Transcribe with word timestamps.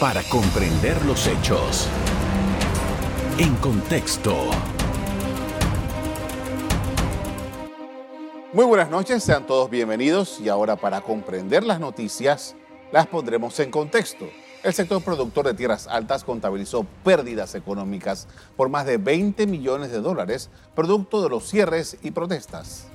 para 0.00 0.22
comprender 0.22 1.04
los 1.04 1.26
hechos. 1.26 1.86
En 3.36 3.54
contexto. 3.56 4.34
Muy 8.54 8.64
buenas 8.64 8.88
noches, 8.88 9.22
sean 9.22 9.46
todos 9.46 9.68
bienvenidos 9.68 10.40
y 10.40 10.48
ahora 10.48 10.76
para 10.76 11.02
comprender 11.02 11.64
las 11.64 11.80
noticias 11.80 12.56
las 12.92 13.08
pondremos 13.08 13.60
en 13.60 13.70
contexto. 13.70 14.24
El 14.62 14.72
sector 14.72 15.02
productor 15.02 15.46
de 15.46 15.54
tierras 15.54 15.86
altas 15.86 16.24
contabilizó 16.24 16.86
pérdidas 17.04 17.54
económicas 17.54 18.26
por 18.56 18.70
más 18.70 18.86
de 18.86 18.96
20 18.96 19.46
millones 19.46 19.92
de 19.92 20.00
dólares, 20.00 20.48
producto 20.74 21.22
de 21.22 21.28
los 21.28 21.46
cierres 21.46 21.98
y 22.02 22.10
protestas. 22.12 22.88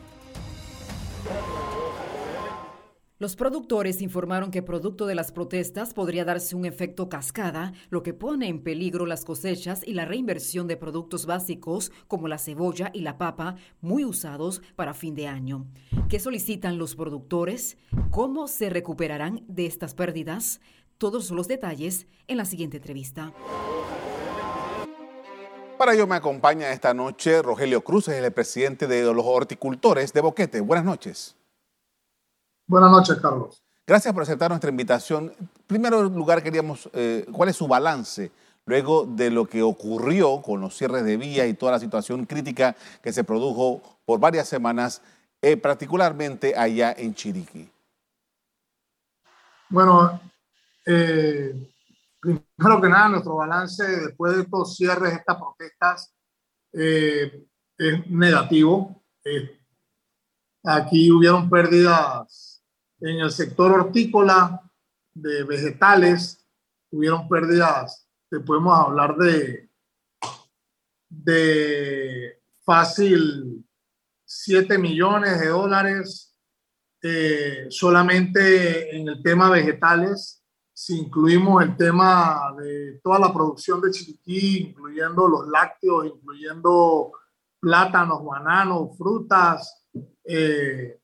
Los 3.17 3.37
productores 3.37 4.01
informaron 4.01 4.51
que 4.51 4.61
producto 4.61 5.05
de 5.05 5.15
las 5.15 5.31
protestas 5.31 5.93
podría 5.93 6.25
darse 6.25 6.53
un 6.53 6.65
efecto 6.65 7.07
cascada, 7.07 7.71
lo 7.89 8.03
que 8.03 8.13
pone 8.13 8.49
en 8.49 8.61
peligro 8.61 9.05
las 9.05 9.23
cosechas 9.23 9.87
y 9.87 9.93
la 9.93 10.03
reinversión 10.03 10.67
de 10.67 10.75
productos 10.75 11.25
básicos 11.25 11.93
como 12.09 12.27
la 12.27 12.37
cebolla 12.37 12.91
y 12.93 13.01
la 13.01 13.17
papa, 13.17 13.55
muy 13.79 14.03
usados 14.03 14.61
para 14.75 14.93
fin 14.93 15.15
de 15.15 15.27
año. 15.27 15.65
¿Qué 16.09 16.19
solicitan 16.19 16.77
los 16.77 16.97
productores? 16.97 17.77
¿Cómo 18.11 18.49
se 18.49 18.69
recuperarán 18.69 19.45
de 19.47 19.65
estas 19.65 19.93
pérdidas? 19.93 20.59
Todos 20.97 21.31
los 21.31 21.47
detalles 21.47 22.07
en 22.27 22.35
la 22.35 22.43
siguiente 22.43 22.77
entrevista. 22.77 23.31
Para 25.77 25.93
ello 25.93 26.05
me 26.05 26.15
acompaña 26.15 26.69
esta 26.73 26.93
noche 26.93 27.41
Rogelio 27.41 27.81
Cruz, 27.81 28.09
el 28.09 28.29
presidente 28.33 28.87
de 28.87 29.03
los 29.03 29.25
horticultores 29.25 30.11
de 30.11 30.19
Boquete. 30.19 30.59
Buenas 30.59 30.83
noches. 30.83 31.37
Buenas 32.67 32.89
noches, 32.89 33.17
Carlos. 33.21 33.63
Gracias 33.85 34.11
por 34.11 34.23
aceptar 34.23 34.49
nuestra 34.49 34.71
invitación. 34.71 35.31
En 35.39 35.47
primer 35.67 35.93
lugar, 35.93 36.41
queríamos, 36.41 36.89
eh, 36.93 37.23
¿cuál 37.31 37.49
es 37.49 37.55
su 37.55 37.67
balance 37.67 38.31
luego 38.65 39.05
de 39.05 39.29
lo 39.29 39.45
que 39.45 39.61
ocurrió 39.61 40.41
con 40.41 40.61
los 40.61 40.75
cierres 40.75 41.05
de 41.05 41.17
vía 41.17 41.45
y 41.45 41.53
toda 41.53 41.73
la 41.73 41.79
situación 41.79 42.25
crítica 42.25 42.75
que 43.03 43.13
se 43.13 43.23
produjo 43.23 43.99
por 44.03 44.19
varias 44.19 44.47
semanas, 44.47 45.03
eh, 45.39 45.55
particularmente 45.55 46.55
allá 46.57 46.95
en 46.97 47.13
Chiriquí? 47.13 47.69
Bueno, 49.69 50.19
eh, 50.87 51.71
primero 52.19 52.81
que 52.81 52.89
nada, 52.89 53.09
nuestro 53.09 53.35
balance 53.35 53.83
después 53.85 54.35
de 54.35 54.41
estos 54.41 54.75
cierres, 54.75 55.13
estas 55.13 55.37
protestas, 55.37 56.11
es 56.73 58.09
negativo. 58.09 59.03
aquí 60.63 61.11
hubieron 61.11 61.49
pérdidas 61.49 62.54
en 63.05 63.19
el 63.19 63.31
sector 63.31 63.71
hortícola, 63.71 64.61
de 65.13 65.43
vegetales, 65.43 66.45
tuvieron 66.89 67.29
pérdidas, 67.29 68.09
te 68.29 68.39
podemos 68.39 68.77
hablar 68.77 69.15
de, 69.15 69.69
de 71.09 72.41
fácil 72.65 73.65
7 74.25 74.77
millones 74.77 75.39
de 75.39 75.47
dólares 75.47 76.35
eh, 77.01 77.67
solamente 77.69 78.95
en 78.95 79.07
el 79.07 79.21
tema 79.21 79.51
vegetales. 79.51 80.43
Si 80.73 80.97
incluimos 80.97 81.63
el 81.63 81.77
tema 81.77 82.53
de 82.57 82.99
toda 83.03 83.19
la 83.19 83.31
producción 83.31 83.79
de 83.81 83.91
Chiriquí, 83.91 84.57
incluyendo 84.69 85.27
los 85.27 85.47
lácteos, 85.47 86.07
incluyendo 86.07 87.13
plátanos, 87.59 88.25
bananos, 88.25 88.97
frutas, 88.97 89.85
eh, 90.25 90.99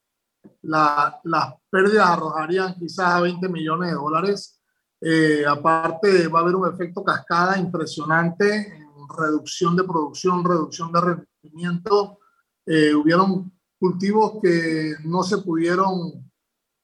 las 0.63 1.53
pérdidas 1.69 2.09
arrojarían 2.09 2.75
quizás 2.75 3.15
a 3.15 3.21
20 3.21 3.49
millones 3.49 3.89
de 3.89 3.95
dólares. 3.95 4.61
Eh, 4.99 5.43
aparte, 5.47 6.27
va 6.27 6.39
a 6.39 6.41
haber 6.43 6.55
un 6.55 6.71
efecto 6.71 7.03
cascada 7.03 7.57
impresionante 7.57 8.75
en 8.75 9.07
reducción 9.17 9.75
de 9.75 9.83
producción, 9.83 10.43
reducción 10.43 10.91
de 10.91 11.01
rendimiento. 11.01 12.19
Eh, 12.65 12.93
hubieron 12.93 13.51
cultivos 13.79 14.33
que 14.41 14.93
no 15.03 15.23
se 15.23 15.39
pudieron 15.39 16.31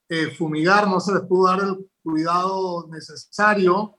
eh, 0.08 0.30
fumigar, 0.36 0.88
no 0.88 0.98
se 0.98 1.12
les 1.14 1.22
pudo 1.22 1.48
dar 1.48 1.60
el 1.60 1.88
cuidado 2.02 2.88
necesario 2.88 3.98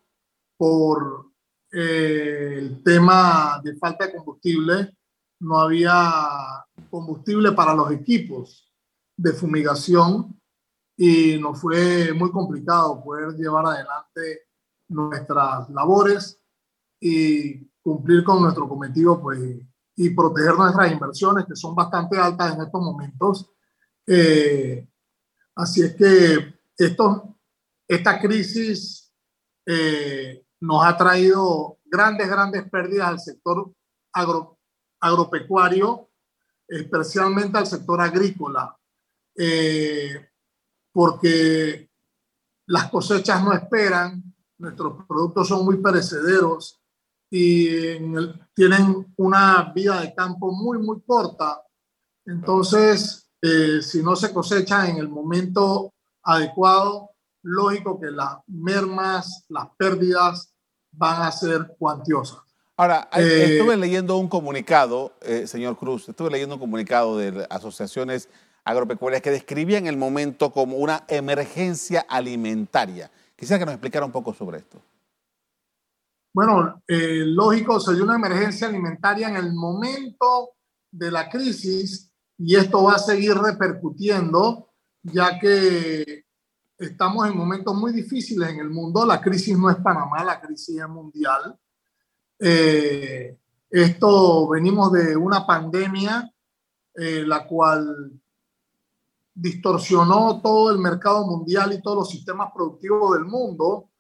por 0.58 1.28
el 1.72 2.84
tema 2.84 3.62
de 3.64 3.78
falta 3.78 4.08
de 4.08 4.16
combustible. 4.16 4.98
No 5.40 5.60
había 5.60 6.66
combustible 6.90 7.54
para 7.54 7.74
los 7.74 7.92
equipos 7.92 8.69
de 9.20 9.34
fumigación 9.34 10.40
y 10.96 11.38
nos 11.38 11.60
fue 11.60 12.14
muy 12.14 12.32
complicado 12.32 13.04
poder 13.04 13.36
llevar 13.36 13.66
adelante 13.66 14.48
nuestras 14.88 15.70
labores 15.70 16.42
y 17.00 17.66
cumplir 17.82 18.24
con 18.24 18.42
nuestro 18.42 18.68
cometido 18.68 19.22
pues, 19.22 19.40
y 19.96 20.10
proteger 20.12 20.56
nuestras 20.56 20.92
inversiones 20.92 21.46
que 21.46 21.56
son 21.56 21.76
bastante 21.76 22.18
altas 22.18 22.56
en 22.56 22.62
estos 22.62 22.82
momentos. 22.82 23.52
Eh, 24.08 24.88
así 25.56 25.84
es 25.84 25.96
que 25.96 26.60
esto, 26.78 27.38
esta 27.88 28.20
crisis 28.20 29.14
eh, 29.66 30.46
nos 30.62 30.86
ha 30.86 30.96
traído 30.96 31.80
grandes, 31.86 32.30
grandes 32.30 32.70
pérdidas 32.70 33.10
al 33.10 33.20
sector 33.20 33.70
agro, 34.14 34.60
agropecuario, 35.02 36.10
especialmente 36.68 37.58
al 37.58 37.68
sector 37.68 38.00
agrícola. 38.00 38.79
Eh, 39.36 40.30
porque 40.92 41.90
las 42.66 42.90
cosechas 42.90 43.44
no 43.44 43.54
esperan, 43.54 44.24
nuestros 44.58 45.06
productos 45.08 45.48
son 45.48 45.66
muy 45.66 45.78
perecederos 45.78 46.82
y 47.30 47.98
tienen 48.54 49.14
una 49.18 49.72
vida 49.74 50.02
de 50.02 50.14
campo 50.14 50.52
muy, 50.52 50.80
muy 50.80 51.02
corta. 51.02 51.62
Entonces, 52.26 53.30
eh, 53.42 53.82
si 53.82 54.04
no 54.04 54.16
se 54.16 54.34
cosecha 54.34 54.90
en 54.90 54.98
el 54.98 55.08
momento 55.08 55.94
adecuado, 56.24 57.12
lógico 57.44 58.00
que 58.00 58.12
las 58.12 58.40
mermas, 58.48 59.46
las 59.48 59.68
pérdidas 59.78 60.54
van 60.92 61.22
a 61.22 61.32
ser 61.32 61.76
cuantiosas. 61.78 62.40
Ahora, 62.76 63.10
eh, 63.14 63.58
estuve 63.58 63.78
leyendo 63.78 64.18
un 64.18 64.28
comunicado, 64.28 65.14
señor 65.46 65.78
Cruz, 65.78 66.10
estuve 66.10 66.32
leyendo 66.32 66.56
un 66.56 66.62
comunicado 66.62 67.18
de 67.18 67.46
asociaciones 67.50 68.30
agropecuarias 68.70 69.22
que 69.22 69.32
describían 69.32 69.88
el 69.88 69.98
momento 69.98 70.52
como 70.52 70.78
una 70.78 71.04
emergencia 71.08 72.06
alimentaria. 72.08 73.10
Quisiera 73.36 73.60
que 73.60 73.66
nos 73.66 73.74
explicara 73.74 74.06
un 74.06 74.12
poco 74.12 74.34
sobre 74.34 74.60
esto. 74.60 74.82
Bueno, 76.34 76.84
eh, 76.88 77.24
lógico, 77.26 77.80
se 77.80 77.96
dio 77.96 78.04
una 78.04 78.16
emergencia 78.16 78.68
alimentaria 78.68 79.30
en 79.30 79.38
el 79.38 79.54
momento 79.54 80.52
de 80.92 81.12
la 81.12 81.30
crisis 81.30 82.12
y 82.38 82.56
esto 82.56 82.84
va 82.84 82.94
a 82.94 83.00
seguir 83.00 83.34
repercutiendo 83.36 84.70
ya 85.02 85.40
que 85.40 86.26
estamos 86.78 87.28
en 87.28 87.36
momentos 87.36 87.76
muy 87.76 87.92
difíciles 87.92 88.50
en 88.50 88.60
el 88.60 88.70
mundo. 88.70 89.06
La 89.06 89.20
crisis 89.20 89.58
no 89.58 89.70
es 89.70 89.78
Panamá, 89.78 90.24
la 90.24 90.40
crisis 90.40 90.80
es 90.80 90.88
mundial. 90.88 91.58
Eh, 92.40 93.38
esto 93.70 94.48
venimos 94.50 94.92
de 94.92 95.16
una 95.16 95.46
pandemia, 95.46 96.32
eh, 96.96 97.24
la 97.26 97.46
cual 97.46 98.20
distorsionó 99.40 100.42
todo 100.42 100.72
el 100.72 100.80
mercado 100.80 101.26
mundial 101.26 101.72
y 101.72 101.82
todos 101.82 102.00
los 102.00 102.10
sistemas 102.10 102.52
productivos 102.54 103.14
del 103.14 103.26
mundo. 103.26 103.92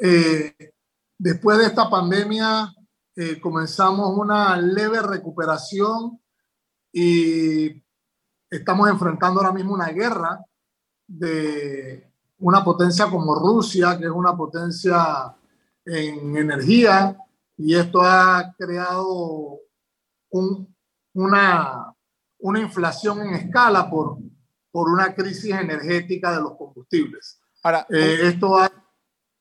Eh, 0.00 0.72
después 1.18 1.58
de 1.58 1.66
esta 1.66 1.90
pandemia 1.90 2.72
eh, 3.14 3.38
comenzamos 3.38 4.16
una 4.16 4.56
leve 4.56 5.02
recuperación 5.02 6.18
y 6.90 7.84
estamos 8.48 8.88
enfrentando 8.88 9.40
ahora 9.40 9.52
mismo 9.52 9.74
una 9.74 9.88
guerra 9.88 10.40
de 11.06 12.10
una 12.38 12.64
potencia 12.64 13.10
como 13.10 13.34
Rusia, 13.34 13.98
que 13.98 14.04
es 14.06 14.10
una 14.10 14.34
potencia 14.34 15.34
en 15.84 16.36
energía, 16.36 17.16
y 17.56 17.74
esto 17.74 18.00
ha 18.02 18.54
creado 18.56 19.58
una, 21.12 21.92
una 22.38 22.60
inflación 22.60 23.20
en 23.20 23.34
escala 23.34 23.90
por, 23.90 24.18
por 24.70 24.88
una 24.90 25.14
crisis 25.14 25.52
energética 25.52 26.32
de 26.32 26.40
los 26.40 26.56
combustibles. 26.56 27.40
Ahora, 27.62 27.86
eh, 27.90 28.20
esto 28.24 28.50
va 28.50 28.70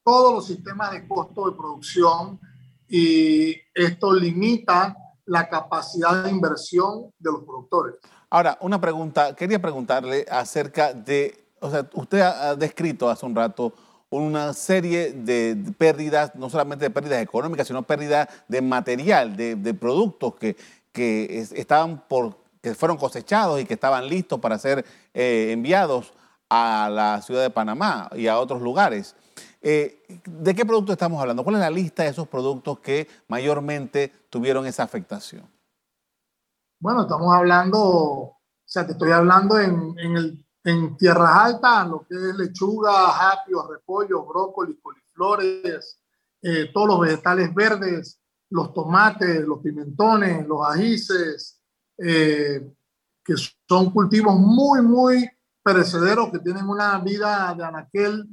todos 0.03 0.33
los 0.33 0.47
sistemas 0.47 0.91
de 0.91 1.07
costo 1.07 1.49
de 1.49 1.57
producción 1.57 2.39
y 2.87 3.55
esto 3.73 4.13
limita 4.13 4.95
la 5.25 5.49
capacidad 5.49 6.23
de 6.23 6.31
inversión 6.31 7.11
de 7.19 7.31
los 7.31 7.43
productores. 7.43 7.95
Ahora, 8.29 8.57
una 8.61 8.79
pregunta, 8.79 9.35
quería 9.35 9.61
preguntarle 9.61 10.25
acerca 10.29 10.93
de, 10.93 11.51
o 11.59 11.69
sea, 11.69 11.87
usted 11.93 12.21
ha 12.21 12.55
descrito 12.55 13.09
hace 13.09 13.25
un 13.25 13.35
rato 13.35 13.73
una 14.09 14.53
serie 14.53 15.11
de 15.11 15.57
pérdidas, 15.77 16.33
no 16.35 16.49
solamente 16.49 16.85
de 16.85 16.91
pérdidas 16.91 17.21
económicas, 17.21 17.67
sino 17.67 17.83
pérdidas 17.83 18.27
de 18.47 18.61
material, 18.61 19.35
de, 19.35 19.55
de 19.55 19.73
productos 19.73 20.35
que, 20.35 20.55
que 20.93 21.45
estaban 21.55 22.07
por 22.07 22.37
que 22.67 22.75
fueron 22.75 22.97
cosechados 22.97 23.59
y 23.61 23.65
que 23.65 23.75
estaban 23.75 24.07
listos 24.07 24.39
para 24.39 24.57
ser 24.59 24.85
eh, 25.13 25.51
enviados 25.51 26.13
a 26.49 26.89
la 26.91 27.21
ciudad 27.21 27.41
de 27.41 27.49
Panamá 27.49 28.09
y 28.15 28.27
a 28.27 28.39
otros 28.39 28.61
lugares. 28.61 29.15
Eh, 29.61 30.21
¿De 30.25 30.55
qué 30.55 30.65
producto 30.65 30.91
estamos 30.91 31.19
hablando? 31.21 31.43
¿Cuál 31.43 31.55
es 31.55 31.61
la 31.61 31.69
lista 31.69 32.03
de 32.03 32.09
esos 32.09 32.27
productos 32.27 32.79
que 32.79 33.07
mayormente 33.27 34.11
tuvieron 34.29 34.65
esa 34.65 34.83
afectación? 34.83 35.49
Bueno, 36.79 37.03
estamos 37.03 37.33
hablando, 37.33 37.79
o 37.79 38.39
sea, 38.65 38.85
te 38.85 38.91
estoy 38.91 39.11
hablando 39.11 39.59
en, 39.59 39.95
en, 40.63 40.97
tierras 40.97 41.31
altas, 41.33 41.87
lo 41.87 42.05
que 42.05 42.15
es 42.15 42.35
lechuga, 42.35 43.31
apio, 43.31 43.65
repollo, 43.67 44.25
brócoli, 44.25 44.77
coliflores, 44.79 45.99
eh, 46.41 46.69
todos 46.73 46.87
los 46.87 46.99
vegetales 46.99 47.53
verdes, 47.55 48.19
los 48.49 48.73
tomates, 48.73 49.41
los 49.47 49.59
pimentones, 49.59 50.45
los 50.45 50.67
ajíes, 50.67 51.56
eh, 51.97 52.73
que 53.23 53.33
son 53.67 53.91
cultivos 53.91 54.35
muy, 54.35 54.81
muy 54.81 55.29
perecederos, 55.63 56.31
que 56.31 56.39
tienen 56.39 56.67
una 56.67 56.97
vida 56.99 57.53
de 57.57 57.63
anaquel, 57.63 58.27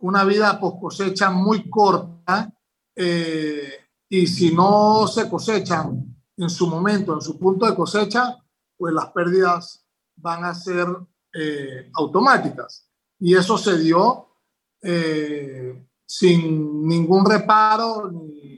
una 0.00 0.24
vida 0.24 0.60
post 0.60 0.80
cosecha 0.80 1.30
muy 1.30 1.68
corta, 1.70 2.52
eh, 2.94 3.72
y 4.08 4.26
si 4.26 4.54
no 4.54 5.06
se 5.06 5.28
cosechan 5.28 6.16
en 6.36 6.50
su 6.50 6.66
momento, 6.66 7.14
en 7.14 7.20
su 7.20 7.38
punto 7.38 7.66
de 7.66 7.74
cosecha, 7.74 8.36
pues 8.76 8.92
las 8.94 9.06
pérdidas 9.12 9.84
van 10.16 10.44
a 10.44 10.54
ser 10.54 10.86
eh, 11.32 11.90
automáticas. 11.94 12.88
Y 13.18 13.34
eso 13.34 13.58
se 13.58 13.78
dio 13.78 14.26
sin 16.06 16.86
ningún 16.86 17.28
reparo 17.28 18.12
ni 18.12 18.48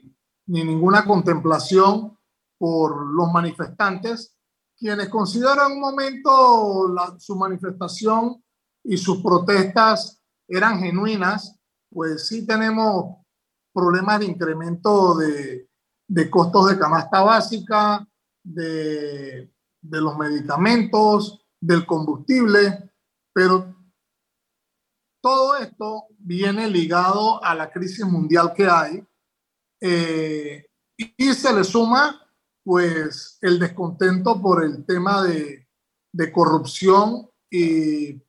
ni 0.50 0.64
ninguna 0.64 1.04
contemplación 1.04 2.18
por 2.60 3.06
los 3.06 3.32
manifestantes, 3.32 4.36
quienes 4.76 5.08
consideran 5.08 5.72
un 5.72 5.80
momento 5.80 6.94
su 7.18 7.34
manifestación 7.34 8.44
y 8.84 8.98
sus 8.98 9.22
protestas 9.22 10.20
eran 10.46 10.78
genuinas, 10.78 11.58
pues 11.90 12.28
sí 12.28 12.46
tenemos 12.46 13.16
problemas 13.72 14.20
de 14.20 14.26
incremento 14.26 15.16
de, 15.16 15.70
de 16.06 16.28
costos 16.28 16.68
de 16.68 16.78
canasta 16.78 17.22
básica, 17.22 18.06
de, 18.42 19.50
de 19.80 20.00
los 20.02 20.18
medicamentos, 20.18 21.46
del 21.58 21.86
combustible, 21.86 22.90
pero 23.32 23.74
todo 25.22 25.56
esto 25.56 26.08
viene 26.18 26.68
ligado 26.68 27.42
a 27.42 27.54
la 27.54 27.70
crisis 27.70 28.04
mundial 28.04 28.52
que 28.54 28.66
hay 28.66 29.02
eh, 29.80 30.66
y 30.98 31.32
se 31.32 31.54
le 31.54 31.64
suma 31.64 32.20
pues 32.64 33.38
el 33.40 33.58
descontento 33.58 34.40
por 34.40 34.64
el 34.64 34.84
tema 34.84 35.22
de, 35.22 35.66
corrupción 36.32 37.30
y 37.48 38.20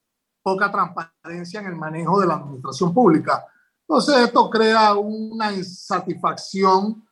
poca 0.43 0.71
transparencia 0.71 1.59
en 1.59 1.67
el 1.67 1.75
manejo 1.75 2.19
de 2.19 2.27
la 2.27 2.35
administración 2.35 2.93
pública. 2.93 3.45
Entonces 3.87 4.17
esto 4.17 4.49
crea 4.49 4.93
una 4.93 5.51
insatisfacción 5.51 7.07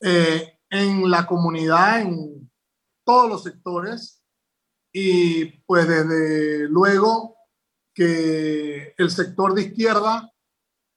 eh, 0.00 0.58
en 0.68 1.10
la 1.10 1.26
comunidad, 1.26 2.02
en 2.02 2.50
todos 3.04 3.28
los 3.28 3.42
sectores 3.42 4.22
y 4.92 5.46
pues 5.66 5.88
desde 5.88 6.68
luego 6.68 7.36
que 7.94 8.94
el 8.96 9.10
sector 9.10 9.54
de 9.54 9.62
izquierda 9.62 10.32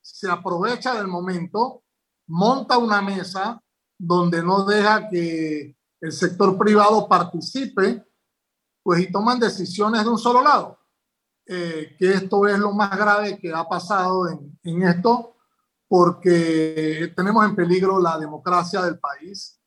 se 0.01 0.29
aprovecha 0.29 0.95
del 0.95 1.07
momento 1.07 1.83
monta 2.27 2.77
una 2.77 3.01
mesa 3.01 3.62
donde 4.01 4.42
no 4.44 4.65
deja 4.65 5.07
que 5.09 5.77
el 6.00 6.12
sector 6.12 6.57
privado 6.57 7.07
participe, 7.07 8.03
pues 8.83 9.01
y 9.01 9.12
toman 9.12 9.39
decisiones 9.39 10.03
de 10.03 10.09
un 10.09 10.18
solo 10.18 10.42
lado. 10.42 10.80
Eh, 11.45 11.95
que 11.98 12.13
esto 12.13 12.48
es 12.48 12.57
lo 12.57 12.71
más 12.71 12.98
grave 12.98 13.38
que 13.38 13.51
ha 13.53 13.68
pasado 13.68 14.30
en, 14.30 14.59
en, 14.63 14.83
esto, 14.83 15.36
porque 15.88 17.12
tenemos 17.15 17.45
en 17.45 17.56
peligro 17.56 18.00
la 18.00 18.18
democracia 18.18 18.81
del 18.81 19.00
país 19.00 19.59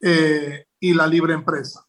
eh, 0.00 0.66
y 0.78 0.94
la 0.94 1.06
libre 1.06 1.34
empresa. 1.34 1.84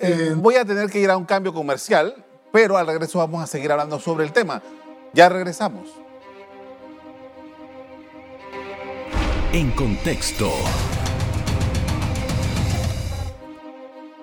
Eh, 0.00 0.34
voy 0.36 0.54
a 0.54 0.64
tener 0.64 0.88
que 0.90 1.00
ir 1.00 1.10
a 1.10 1.16
un 1.16 1.24
cambio 1.24 1.52
comercial, 1.52 2.24
pero 2.52 2.76
al 2.76 2.86
regreso 2.86 3.18
vamos 3.18 3.42
a 3.42 3.46
seguir 3.48 3.72
hablando 3.72 3.98
sobre 3.98 4.24
el 4.24 4.32
tema. 4.32 4.62
Ya 5.12 5.28
regresamos. 5.28 5.88
En 9.52 9.70
contexto. 9.72 10.50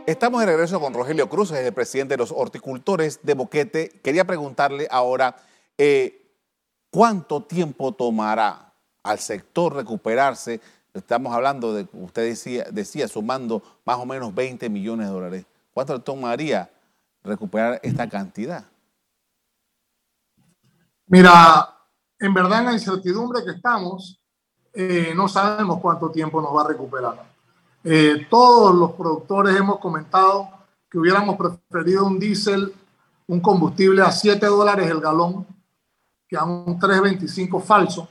Estamos 0.07 0.40
de 0.40 0.46
regreso 0.46 0.80
con 0.80 0.94
Rogelio 0.94 1.28
Cruz, 1.28 1.50
el 1.52 1.74
presidente 1.74 2.13
de 2.13 2.19
los 2.19 2.31
horticultores 2.31 3.22
de 3.24 3.34
Boquete. 3.34 3.90
Quería 4.04 4.24
preguntarle 4.24 4.88
ahora, 4.92 5.36
eh, 5.80 6.31
¿cuánto 6.92 7.42
tiempo 7.42 7.92
tomará 7.92 8.72
al 9.02 9.18
sector 9.18 9.74
recuperarse? 9.74 10.62
Estamos 10.94 11.34
hablando 11.34 11.74
de, 11.74 11.88
usted 11.94 12.24
decía, 12.72 13.07
sumando 13.07 13.63
más 13.84 13.98
o 13.98 14.06
menos 14.06 14.34
20 14.36 14.69
millones 14.69 15.07
de 15.07 15.13
dólares. 15.13 15.46
¿Cuánto 15.74 16.00
tomaría 16.00 16.69
recuperar 17.24 17.80
esta 17.81 18.07
cantidad? 18.07 18.63
Mira, 21.07 21.80
en 22.19 22.31
verdad 22.31 22.60
en 22.60 22.66
la 22.68 22.74
incertidumbre 22.74 23.44
que 23.44 23.52
estamos, 23.52 24.22
eh, 24.72 25.13
no 25.16 25.28
sabemos 25.28 25.80
cuánto 25.81 26.12
tiempo 26.12 26.40
nos 26.42 26.56
va 26.56 26.62
a 26.62 26.68
recuperar. 26.68 27.34
Eh, 27.87 28.25
todos 28.31 28.73
los 28.73 28.93
productores 28.93 29.55
hemos 29.55 29.77
comentado 29.77 30.49
que 30.89 30.97
hubiéramos 30.97 31.37
preferido 31.37 32.07
un 32.07 32.17
diésel, 32.17 32.73
un 33.27 33.39
combustible 33.39 34.01
a 34.01 34.11
7 34.11 34.43
dólares 34.47 34.89
el 34.89 34.99
galón, 34.99 35.45
que 36.27 36.35
a 36.35 36.45
un 36.45 36.79
3.25 36.79 37.61
falso, 37.61 38.07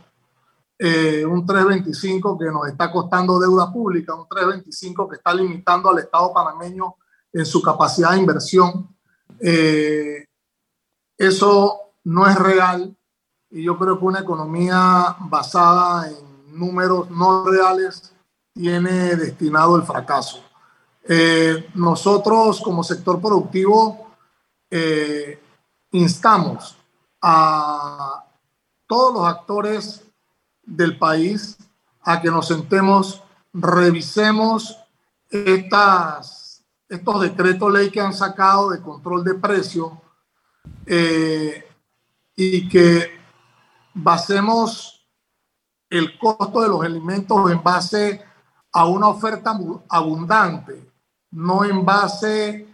eh, 0.78 1.26
un 1.26 1.44
3.25 1.44 2.38
que 2.38 2.52
nos 2.52 2.68
está 2.68 2.92
costando 2.92 3.40
deuda 3.40 3.72
pública, 3.72 4.14
un 4.14 4.28
3.25 4.28 5.08
que 5.08 5.16
está 5.16 5.34
limitando 5.34 5.90
al 5.90 5.98
Estado 5.98 6.32
panameño 6.32 6.94
en 7.32 7.44
su 7.44 7.60
capacidad 7.60 8.12
de 8.12 8.18
inversión. 8.18 8.96
eso 11.18 11.80
no 12.04 12.28
es 12.28 12.38
real 12.38 12.96
y 13.50 13.64
yo 13.64 13.76
creo 13.76 13.98
que 13.98 14.04
una 14.04 14.20
economía 14.20 15.16
basada 15.18 16.08
en 16.08 16.16
números 16.56 17.10
no 17.10 17.44
reales 17.44 18.13
tiene 18.54 19.16
destinado 19.16 19.76
el 19.76 19.82
fracaso. 19.82 20.42
Eh, 21.06 21.68
nosotros 21.74 22.60
como 22.62 22.82
sector 22.82 23.20
productivo 23.20 24.06
eh, 24.70 25.38
instamos 25.90 26.76
a 27.20 28.24
todos 28.86 29.14
los 29.14 29.26
actores 29.26 30.04
del 30.62 30.96
país 30.96 31.58
a 32.02 32.20
que 32.20 32.30
nos 32.30 32.48
sentemos, 32.48 33.22
revisemos 33.52 34.78
estas, 35.28 36.64
estos 36.88 37.20
decretos 37.20 37.72
ley 37.72 37.90
que 37.90 38.00
han 38.00 38.14
sacado 38.14 38.70
de 38.70 38.80
control 38.80 39.24
de 39.24 39.34
precio 39.34 40.00
eh, 40.86 41.66
y 42.36 42.68
que 42.68 43.10
basemos 43.94 45.06
el 45.90 46.18
costo 46.18 46.62
de 46.62 46.68
los 46.68 46.82
alimentos 46.82 47.50
en 47.50 47.62
base 47.62 48.24
a 48.74 48.86
una 48.86 49.08
oferta 49.08 49.56
abundante, 49.88 50.90
no 51.30 51.64
en 51.64 51.84
base 51.84 52.66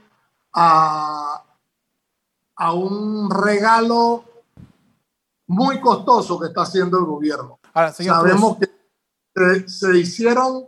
a, 0.52 1.42
a 2.56 2.72
un 2.72 3.30
regalo 3.30 4.24
muy 5.46 5.80
costoso 5.80 6.40
que 6.40 6.48
está 6.48 6.62
haciendo 6.62 6.98
el 6.98 7.04
gobierno. 7.04 7.58
Sabemos 7.92 8.56
que 8.58 9.68
se 9.68 9.98
hicieron, 9.98 10.64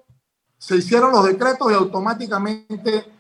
se 0.58 0.76
hicieron 0.76 1.12
los 1.12 1.24
decretos 1.24 1.72
y 1.72 1.74
automáticamente 1.74 3.12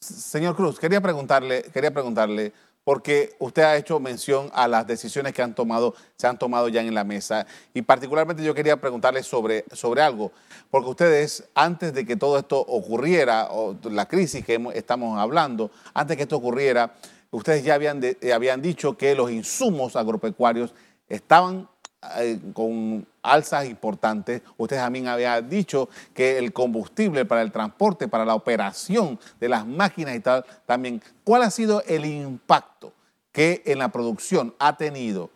Señor 0.00 0.56
Cruz, 0.56 0.78
quería 0.78 1.00
preguntarle, 1.00 1.62
quería 1.64 1.92
preguntarle, 1.92 2.52
porque 2.88 3.36
usted 3.38 3.64
ha 3.64 3.76
hecho 3.76 4.00
mención 4.00 4.50
a 4.54 4.66
las 4.66 4.86
decisiones 4.86 5.34
que 5.34 5.42
han 5.42 5.54
tomado, 5.54 5.94
se 6.16 6.26
han 6.26 6.38
tomado 6.38 6.68
ya 6.68 6.80
en 6.80 6.94
la 6.94 7.04
mesa. 7.04 7.46
Y 7.74 7.82
particularmente 7.82 8.42
yo 8.42 8.54
quería 8.54 8.80
preguntarle 8.80 9.22
sobre, 9.22 9.66
sobre 9.72 10.00
algo, 10.00 10.32
porque 10.70 10.88
ustedes, 10.88 11.44
antes 11.54 11.92
de 11.92 12.06
que 12.06 12.16
todo 12.16 12.38
esto 12.38 12.58
ocurriera, 12.58 13.48
o 13.50 13.76
la 13.90 14.06
crisis 14.06 14.42
que 14.42 14.58
estamos 14.72 15.18
hablando, 15.18 15.70
antes 15.92 16.08
de 16.08 16.16
que 16.16 16.22
esto 16.22 16.38
ocurriera, 16.38 16.94
ustedes 17.30 17.62
ya 17.62 17.74
habían, 17.74 18.00
eh, 18.02 18.32
habían 18.32 18.62
dicho 18.62 18.96
que 18.96 19.14
los 19.14 19.30
insumos 19.30 19.94
agropecuarios 19.94 20.72
estaban 21.10 21.68
eh, 22.16 22.38
con 22.52 23.06
alzas 23.22 23.66
importantes. 23.66 24.42
Ustedes 24.56 24.82
también 24.82 25.08
habían 25.08 25.48
dicho 25.48 25.88
que 26.14 26.38
el 26.38 26.52
combustible 26.52 27.24
para 27.24 27.42
el 27.42 27.52
transporte, 27.52 28.08
para 28.08 28.24
la 28.24 28.34
operación 28.34 29.18
de 29.40 29.48
las 29.48 29.66
máquinas 29.66 30.16
y 30.16 30.20
tal, 30.20 30.44
también. 30.66 31.02
¿Cuál 31.24 31.42
ha 31.42 31.50
sido 31.50 31.82
el 31.86 32.04
impacto 32.04 32.92
que 33.32 33.62
en 33.66 33.78
la 33.78 33.90
producción 33.90 34.54
ha 34.58 34.76
tenido 34.76 35.30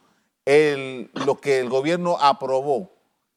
lo 0.45 1.41
que 1.41 1.61
el 1.61 1.69
gobierno 1.69 2.17
aprobó 2.21 2.91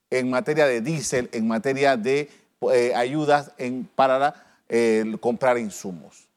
en 0.09 0.29
materia 0.29 0.65
de 0.65 0.81
diésel, 0.81 1.29
en 1.33 1.47
materia 1.47 1.97
de 1.97 2.29
eh, 2.71 2.93
ayudas 2.95 3.51
para 3.95 4.33
comprar 5.19 5.57
insumos? 5.57 6.27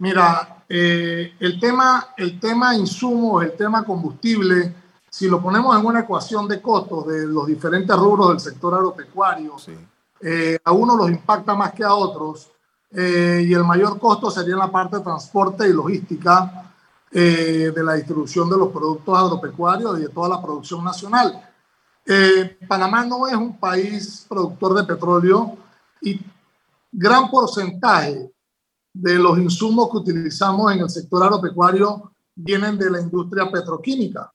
Mira, 0.00 0.64
eh, 0.68 1.34
el, 1.40 1.58
tema, 1.58 2.14
el 2.16 2.38
tema 2.38 2.74
insumos, 2.76 3.42
el 3.44 3.56
tema 3.56 3.84
combustible, 3.84 4.72
si 5.10 5.28
lo 5.28 5.40
ponemos 5.42 5.78
en 5.78 5.86
una 5.86 6.00
ecuación 6.00 6.46
de 6.46 6.60
costos 6.60 7.06
de 7.06 7.26
los 7.26 7.46
diferentes 7.46 7.96
rubros 7.96 8.30
del 8.30 8.40
sector 8.40 8.74
agropecuario, 8.74 9.56
eh, 10.20 10.58
a 10.64 10.72
uno 10.72 10.96
los 10.96 11.10
impacta 11.10 11.54
más 11.54 11.72
que 11.72 11.84
a 11.84 11.94
otros 11.94 12.50
eh, 12.90 13.44
y 13.46 13.52
el 13.52 13.64
mayor 13.64 13.98
costo 13.98 14.30
sería 14.30 14.54
en 14.54 14.60
la 14.60 14.70
parte 14.70 14.96
de 14.96 15.02
transporte 15.02 15.68
y 15.68 15.72
logística 15.72 16.64
de 17.10 17.82
la 17.82 17.94
distribución 17.94 18.50
de 18.50 18.58
los 18.58 18.68
productos 18.68 19.18
agropecuarios 19.18 19.98
y 19.98 20.02
de 20.02 20.08
toda 20.10 20.28
la 20.28 20.42
producción 20.42 20.84
nacional. 20.84 21.42
Panamá 22.68 23.02
no 23.06 23.26
es 23.26 23.34
un 23.34 23.58
país 23.58 24.26
productor 24.28 24.74
de 24.74 24.84
petróleo 24.84 25.56
y 26.02 26.20
gran 26.92 27.30
porcentaje 27.30 28.30
de 28.92 29.14
los 29.14 29.38
insumos 29.38 29.90
que 29.90 29.98
utilizamos 29.98 30.72
en 30.72 30.80
el 30.80 30.90
sector 30.90 31.22
agropecuario 31.22 32.10
vienen 32.34 32.76
de 32.78 32.90
la 32.90 33.00
industria 33.00 33.50
petroquímica. 33.50 34.32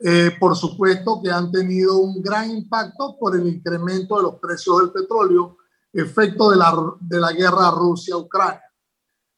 Eh, 0.00 0.36
por 0.38 0.56
supuesto 0.56 1.20
que 1.20 1.30
han 1.30 1.50
tenido 1.50 1.98
un 1.98 2.22
gran 2.22 2.50
impacto 2.50 3.16
por 3.18 3.34
el 3.34 3.48
incremento 3.48 4.16
de 4.16 4.22
los 4.22 4.34
precios 4.36 4.78
del 4.78 4.92
petróleo, 4.92 5.56
efecto 5.92 6.50
de 6.50 6.56
la, 6.56 6.96
de 7.00 7.18
la 7.18 7.32
guerra 7.32 7.70
Rusia-Ucrania. 7.72 8.62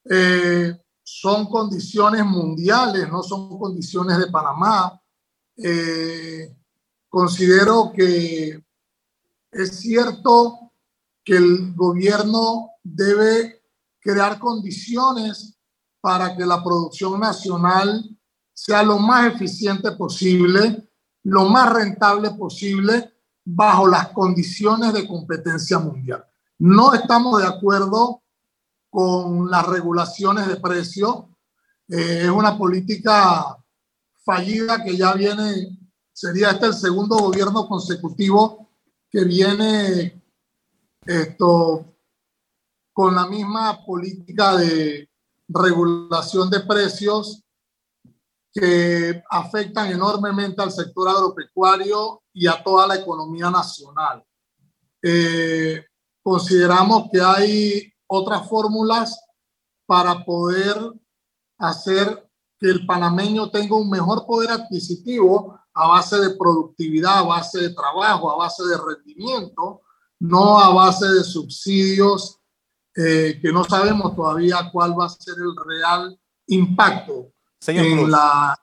Eh, 0.04 0.78
son 1.02 1.46
condiciones 1.46 2.24
mundiales, 2.24 3.10
no 3.10 3.22
son 3.22 3.58
condiciones 3.58 4.18
de 4.18 4.26
Panamá. 4.26 5.00
Eh, 5.56 6.54
considero 7.08 7.90
que 7.94 8.62
es 9.50 9.78
cierto 9.80 10.72
que 11.24 11.36
el 11.36 11.74
gobierno 11.74 12.72
debe 12.82 13.62
crear 13.98 14.38
condiciones 14.38 15.58
para 16.00 16.36
que 16.36 16.44
la 16.44 16.62
producción 16.62 17.18
nacional 17.18 18.04
sea 18.62 18.82
lo 18.82 18.98
más 18.98 19.32
eficiente 19.32 19.92
posible, 19.92 20.86
lo 21.22 21.46
más 21.46 21.72
rentable 21.72 22.30
posible, 22.32 23.10
bajo 23.42 23.86
las 23.88 24.08
condiciones 24.08 24.92
de 24.92 25.08
competencia 25.08 25.78
mundial. 25.78 26.22
No 26.58 26.92
estamos 26.92 27.40
de 27.40 27.48
acuerdo 27.48 28.22
con 28.90 29.50
las 29.50 29.66
regulaciones 29.66 30.46
de 30.46 30.56
precio. 30.56 31.30
Eh, 31.88 32.24
es 32.24 32.28
una 32.28 32.58
política 32.58 33.56
fallida 34.22 34.84
que 34.84 34.94
ya 34.94 35.14
viene, 35.14 35.78
sería 36.12 36.50
este 36.50 36.66
el 36.66 36.74
segundo 36.74 37.16
gobierno 37.16 37.66
consecutivo 37.66 38.68
que 39.08 39.24
viene 39.24 40.22
esto 41.06 41.96
con 42.92 43.14
la 43.14 43.26
misma 43.26 43.82
política 43.86 44.54
de 44.58 45.08
regulación 45.48 46.50
de 46.50 46.60
precios 46.60 47.42
que 48.52 49.22
afectan 49.30 49.92
enormemente 49.92 50.60
al 50.60 50.72
sector 50.72 51.08
agropecuario 51.08 52.22
y 52.32 52.46
a 52.46 52.62
toda 52.62 52.86
la 52.86 52.96
economía 52.96 53.50
nacional. 53.50 54.24
Eh, 55.02 55.84
consideramos 56.22 57.08
que 57.12 57.20
hay 57.20 57.92
otras 58.06 58.48
fórmulas 58.48 59.20
para 59.86 60.24
poder 60.24 60.76
hacer 61.58 62.28
que 62.58 62.68
el 62.68 62.84
panameño 62.86 63.50
tenga 63.50 63.76
un 63.76 63.88
mejor 63.88 64.26
poder 64.26 64.50
adquisitivo 64.50 65.58
a 65.72 65.88
base 65.88 66.18
de 66.18 66.36
productividad, 66.36 67.18
a 67.18 67.22
base 67.22 67.60
de 67.60 67.70
trabajo, 67.70 68.30
a 68.30 68.36
base 68.36 68.64
de 68.64 68.76
rendimiento, 68.76 69.82
no 70.18 70.58
a 70.58 70.74
base 70.74 71.06
de 71.06 71.22
subsidios 71.22 72.38
eh, 72.94 73.38
que 73.40 73.52
no 73.52 73.64
sabemos 73.64 74.14
todavía 74.16 74.68
cuál 74.72 74.98
va 74.98 75.06
a 75.06 75.08
ser 75.08 75.34
el 75.38 75.54
real 75.64 76.20
impacto 76.48 77.32
Señor 77.60 77.84
en 77.86 77.98
Cruz. 77.98 78.08
la... 78.10 78.58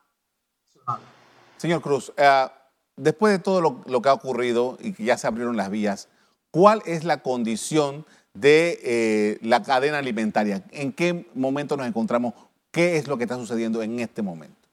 Señor 1.56 1.80
Cruz, 1.80 2.12
eh, 2.16 2.48
después 2.96 3.32
de 3.32 3.38
todo 3.38 3.60
lo, 3.60 4.02
que 4.02 4.08
ha 4.08 4.12
ocurrido 4.12 4.76
y 4.80 4.92
que 4.92 5.04
ya 5.04 5.16
se 5.16 5.26
abrieron 5.26 5.56
las 5.56 5.70
vías, 5.70 6.08
¿cuál 6.50 6.82
es 6.86 7.04
la 7.04 7.22
condición 7.22 8.04
de 8.34 8.78
eh, 8.82 9.38
la 9.42 9.62
cadena 9.62 9.98
alimentaria? 9.98 10.64
¿En 10.70 10.92
qué 10.92 11.30
momento 11.34 11.76
nos 11.76 11.86
encontramos? 11.86 12.34
¿Qué 12.70 12.96
es 12.96 13.08
lo 13.08 13.16
que 13.16 13.24
está 13.24 13.36
sucediendo 13.36 13.82
en 13.82 13.98
este 13.98 14.22
momento? 14.22 14.68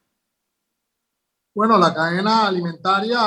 Bueno, 1.55 1.77
la 1.77 1.93
cadena 1.93 2.47
alimentaria 2.47 3.19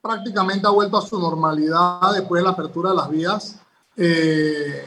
prácticamente 0.00 0.66
ha 0.66 0.70
vuelto 0.70 0.98
a 0.98 1.06
su 1.06 1.18
normalidad 1.18 2.12
después 2.12 2.40
de 2.40 2.44
la 2.44 2.50
apertura 2.50 2.90
de 2.90 2.96
las 2.96 3.08
vías. 3.08 3.60
Eh, 3.96 4.84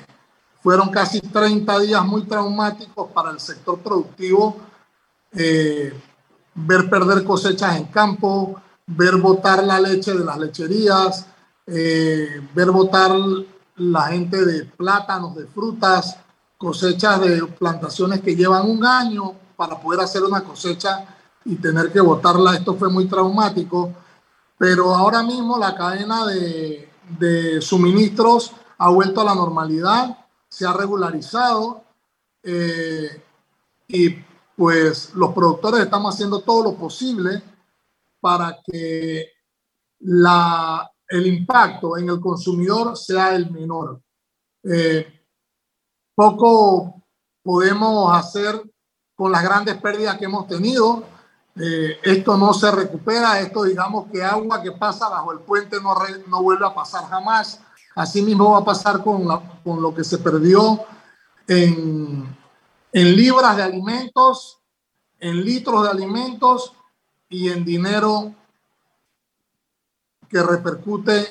fueron 0.62 0.90
casi 0.90 1.20
30 1.20 1.80
días 1.80 2.06
muy 2.06 2.24
traumáticos 2.24 3.12
para 3.12 3.32
el 3.32 3.40
sector 3.40 3.80
productivo. 3.80 4.58
Eh, 5.36 5.94
ver 6.56 6.90
perder 6.90 7.24
cosechas 7.24 7.78
en 7.78 7.86
campo, 7.86 8.62
ver 8.88 9.18
botar 9.18 9.64
la 9.64 9.80
leche 9.80 10.14
de 10.14 10.24
las 10.24 10.38
lecherías, 10.38 11.28
eh, 11.68 12.42
ver 12.54 12.72
botar 12.72 13.12
la 13.76 14.04
gente 14.04 14.46
de 14.46 14.66
plátanos, 14.66 15.36
de 15.36 15.46
frutas, 15.48 16.18
cosechas 16.58 17.20
de 17.22 17.46
plantaciones 17.46 18.22
que 18.22 18.36
llevan 18.36 18.70
un 18.70 18.86
año 18.86 19.34
para 19.58 19.80
poder 19.80 20.02
hacer 20.02 20.24
una 20.24 20.42
cosecha 20.42 21.06
y 21.44 21.56
tener 21.56 21.92
que 21.92 22.00
botarla. 22.00 22.56
Esto 22.56 22.76
fue 22.76 22.90
muy 22.90 23.08
traumático, 23.08 23.92
pero 24.58 24.96
ahora 24.96 25.24
mismo 25.24 25.58
la 25.58 25.76
cadena 25.76 26.26
de, 26.26 26.90
suministros 27.62 28.52
ha 28.80 28.90
vuelto 28.90 29.22
a 29.22 29.26
la 29.26 29.36
normalidad 29.36 30.18
se 30.50 30.66
ha 30.66 30.74
regularizado 30.74 31.84
eh, 32.42 33.22
y 33.88 34.16
pues 34.56 35.14
los 35.16 35.34
productores 35.34 35.82
estamos 35.82 36.14
haciendo 36.14 36.42
todo 36.42 36.64
lo 36.64 36.76
posible 36.76 37.42
para 38.20 38.58
que 38.66 39.30
la, 40.00 40.90
el 41.08 41.28
impacto 41.28 41.98
en 41.98 42.10
el 42.10 42.20
consumidor 42.20 42.98
sea 42.98 43.36
el 43.36 43.52
menor. 43.52 44.02
Eh, 44.64 45.08
poco 46.16 47.04
podemos 47.44 48.18
hacer 48.18 48.62
con 49.14 49.32
las 49.32 49.44
grandes 49.44 49.76
pérdidas 49.76 50.18
que 50.18 50.26
hemos 50.26 50.48
tenido. 50.48 51.04
Eh, 51.58 52.00
esto 52.04 52.38
no 52.38 52.54
se 52.54 52.70
recupera, 52.72 53.40
esto 53.40 53.64
digamos 53.64 54.08
que 54.12 54.24
agua 54.24 54.62
que 54.62 54.74
pasa 54.74 55.08
bajo 55.08 55.32
el 55.32 55.40
puente 55.40 55.78
no, 55.82 55.96
no 56.28 56.42
vuelve 56.42 56.66
a 56.66 56.74
pasar 56.74 57.08
jamás. 57.10 57.62
Así 57.96 58.22
mismo 58.22 58.52
va 58.52 58.60
a 58.60 58.66
pasar 58.66 59.04
con, 59.04 59.26
con 59.64 59.82
lo 59.82 59.94
que 59.94 60.04
se 60.04 60.18
perdió 60.18 60.84
en, 61.48 62.26
en 62.96 63.14
libras 63.14 63.58
de 63.58 63.64
alimentos, 63.64 64.58
en 65.20 65.44
litros 65.44 65.84
de 65.84 65.90
alimentos 65.90 66.72
y 67.28 67.50
en 67.50 67.66
dinero 67.66 68.34
que 70.30 70.42
repercute 70.42 71.28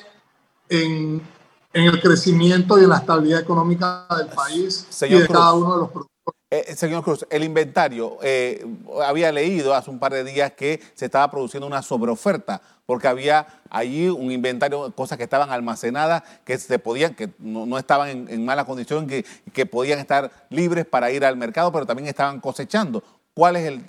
en, 0.69 1.27
en, 1.73 1.83
el 1.83 1.99
crecimiento 1.99 2.77
y 2.77 2.83
en 2.83 2.89
la 2.89 2.97
estabilidad 2.97 3.39
económica 3.39 4.05
del 4.15 4.27
país 4.27 4.87
y 5.09 5.15
de 5.15 5.27
cada 5.27 5.53
uno 5.53 5.73
de 5.73 5.79
los 5.79 5.89
productos. 5.89 6.14
Eh, 6.55 6.75
señor 6.75 7.03
Cruz, 7.03 7.25
el 7.29 7.43
inventario, 7.43 8.17
eh, 8.21 8.65
había 9.03 9.29
leído 9.31 9.73
hace 9.73 9.89
un 9.89 9.99
par 9.99 10.13
de 10.13 10.23
días 10.23 10.53
que 10.53 10.81
se 10.93 11.05
estaba 11.05 11.29
produciendo 11.29 11.67
una 11.67 11.81
sobreoferta 11.81 12.61
porque 12.85 13.07
había 13.09 13.45
allí 13.69 14.07
un 14.07 14.31
inventario, 14.31 14.91
cosas 14.91 15.17
que 15.17 15.25
estaban 15.25 15.51
almacenadas, 15.51 16.23
que 16.45 16.57
se 16.57 16.79
podían, 16.79 17.13
que 17.13 17.31
no, 17.39 17.77
estaban 17.77 18.29
en, 18.29 18.45
mala 18.45 18.63
condición, 18.63 19.07
que, 19.07 19.25
que, 19.53 19.65
podían 19.65 19.99
estar 19.99 20.31
libres 20.49 20.85
para 20.85 21.11
ir 21.11 21.25
al 21.25 21.35
mercado, 21.35 21.71
pero 21.71 21.85
también 21.85 22.07
estaban 22.07 22.39
cosechando. 22.39 23.03
¿Cuál 23.33 23.57
es 23.57 23.81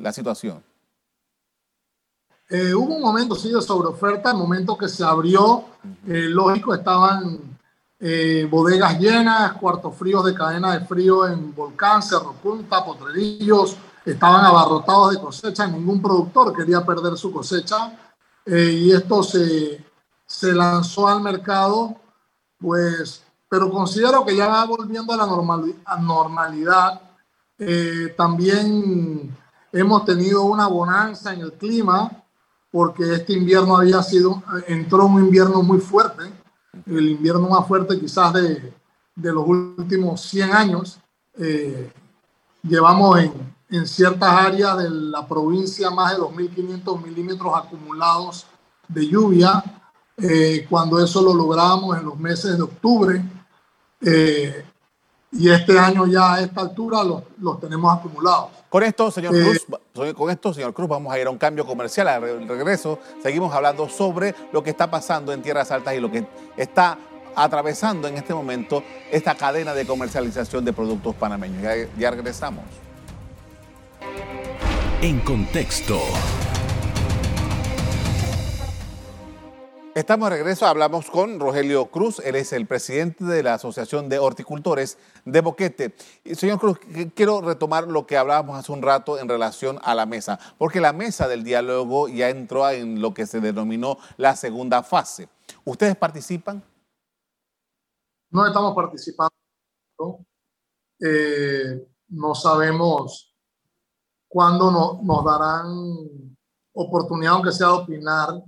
la 0.00 0.12
situación? 0.12 0.62
Eh, 2.48 2.72
hubo 2.72 2.94
un 2.94 3.02
momento, 3.02 3.34
sí, 3.34 3.52
de 3.52 3.60
sobreoferta, 3.60 4.30
el 4.30 4.38
momento 4.38 4.78
que 4.78 4.88
se 4.88 5.04
abrió, 5.04 5.64
eh, 6.06 6.28
lógico, 6.28 6.72
estaban 6.72 7.55
eh, 7.98 8.46
bodegas 8.50 8.98
llenas, 8.98 9.52
cuartos 9.54 9.96
fríos 9.96 10.24
de 10.24 10.34
cadena 10.34 10.78
de 10.78 10.84
frío 10.84 11.26
en 11.26 11.54
Volcán, 11.54 12.02
Cerro 12.02 12.34
Punta, 12.34 12.84
Potrerillos, 12.84 13.76
estaban 14.04 14.44
abarrotados 14.44 15.12
de 15.12 15.20
cosecha, 15.20 15.66
ningún 15.66 16.02
productor 16.02 16.54
quería 16.54 16.84
perder 16.84 17.16
su 17.16 17.32
cosecha 17.32 17.98
eh, 18.44 18.70
y 18.70 18.92
esto 18.92 19.22
se, 19.22 19.84
se 20.26 20.52
lanzó 20.52 21.08
al 21.08 21.20
mercado, 21.22 21.96
pues, 22.58 23.22
pero 23.48 23.70
considero 23.70 24.24
que 24.24 24.36
ya 24.36 24.46
va 24.46 24.64
volviendo 24.66 25.12
a 25.12 25.16
la 25.16 25.96
normalidad. 25.98 27.00
Eh, 27.58 28.14
también 28.16 29.34
hemos 29.72 30.04
tenido 30.04 30.44
una 30.44 30.66
bonanza 30.66 31.32
en 31.32 31.40
el 31.40 31.52
clima, 31.54 32.10
porque 32.70 33.14
este 33.14 33.32
invierno 33.32 33.78
había 33.78 34.02
sido, 34.02 34.42
entró 34.66 35.06
un 35.06 35.24
invierno 35.24 35.62
muy 35.62 35.78
fuerte, 35.78 36.24
el 36.86 37.08
invierno 37.08 37.48
más 37.48 37.66
fuerte 37.66 37.98
quizás 37.98 38.32
de, 38.34 38.72
de 39.14 39.32
los 39.32 39.46
últimos 39.46 40.20
100 40.22 40.52
años. 40.52 40.98
Eh, 41.38 41.90
llevamos 42.62 43.18
en, 43.20 43.32
en 43.70 43.86
ciertas 43.86 44.30
áreas 44.30 44.78
de 44.78 44.90
la 44.90 45.26
provincia 45.26 45.90
más 45.90 46.12
de 46.12 46.22
2.500 46.22 47.02
milímetros 47.02 47.52
acumulados 47.54 48.46
de 48.88 49.08
lluvia, 49.08 49.62
eh, 50.16 50.66
cuando 50.68 51.02
eso 51.02 51.22
lo 51.22 51.34
logramos 51.34 51.98
en 51.98 52.04
los 52.04 52.18
meses 52.18 52.56
de 52.56 52.62
octubre. 52.62 53.22
Eh, 54.00 54.64
y 55.32 55.50
este 55.50 55.78
año 55.78 56.06
ya 56.06 56.34
a 56.34 56.40
esta 56.40 56.60
altura 56.62 57.02
los, 57.02 57.22
los 57.40 57.60
tenemos 57.60 57.92
acumulados. 57.96 58.50
Con 58.68 58.82
esto, 58.82 59.10
señor 59.10 59.32
Cruz, 59.32 59.66
con 60.14 60.30
esto, 60.30 60.52
señor 60.52 60.74
Cruz, 60.74 60.88
vamos 60.88 61.12
a 61.12 61.18
ir 61.18 61.26
a 61.26 61.30
un 61.30 61.38
cambio 61.38 61.64
comercial. 61.64 62.08
Al 62.08 62.48
regreso, 62.48 62.98
seguimos 63.22 63.54
hablando 63.54 63.88
sobre 63.88 64.34
lo 64.52 64.62
que 64.62 64.70
está 64.70 64.90
pasando 64.90 65.32
en 65.32 65.42
Tierras 65.42 65.70
Altas 65.70 65.94
y 65.94 66.00
lo 66.00 66.10
que 66.10 66.26
está 66.56 66.98
atravesando 67.34 68.08
en 68.08 68.16
este 68.16 68.34
momento 68.34 68.82
esta 69.10 69.34
cadena 69.34 69.74
de 69.74 69.86
comercialización 69.86 70.64
de 70.64 70.72
productos 70.72 71.14
panameños. 71.14 71.62
Ya, 71.62 71.74
ya 71.98 72.10
regresamos. 72.10 72.64
En 75.02 75.20
contexto. 75.20 75.98
Estamos 79.96 80.28
de 80.28 80.36
regreso, 80.36 80.66
hablamos 80.66 81.10
con 81.10 81.40
Rogelio 81.40 81.86
Cruz, 81.86 82.18
él 82.18 82.34
es 82.34 82.52
el 82.52 82.66
presidente 82.66 83.24
de 83.24 83.42
la 83.42 83.54
Asociación 83.54 84.10
de 84.10 84.18
Horticultores 84.18 84.98
de 85.24 85.40
Boquete. 85.40 85.94
señor 86.34 86.58
Cruz, 86.58 86.78
quiero 87.14 87.40
retomar 87.40 87.88
lo 87.88 88.06
que 88.06 88.18
hablábamos 88.18 88.58
hace 88.58 88.72
un 88.72 88.82
rato 88.82 89.18
en 89.18 89.26
relación 89.26 89.78
a 89.82 89.94
la 89.94 90.04
mesa, 90.04 90.38
porque 90.58 90.82
la 90.82 90.92
mesa 90.92 91.28
del 91.28 91.44
diálogo 91.44 92.08
ya 92.08 92.28
entró 92.28 92.68
en 92.68 93.00
lo 93.00 93.14
que 93.14 93.26
se 93.26 93.40
denominó 93.40 93.96
la 94.18 94.36
segunda 94.36 94.82
fase. 94.82 95.30
¿Ustedes 95.64 95.96
participan? 95.96 96.62
No 98.28 98.46
estamos 98.46 98.74
participando. 98.74 99.32
Eh, 101.00 101.88
no 102.08 102.34
sabemos 102.34 103.34
cuándo 104.28 105.00
nos 105.02 105.24
darán 105.24 106.36
oportunidad, 106.74 107.32
aunque 107.32 107.50
sea 107.50 107.68
de 107.68 107.72
opinar 107.72 108.42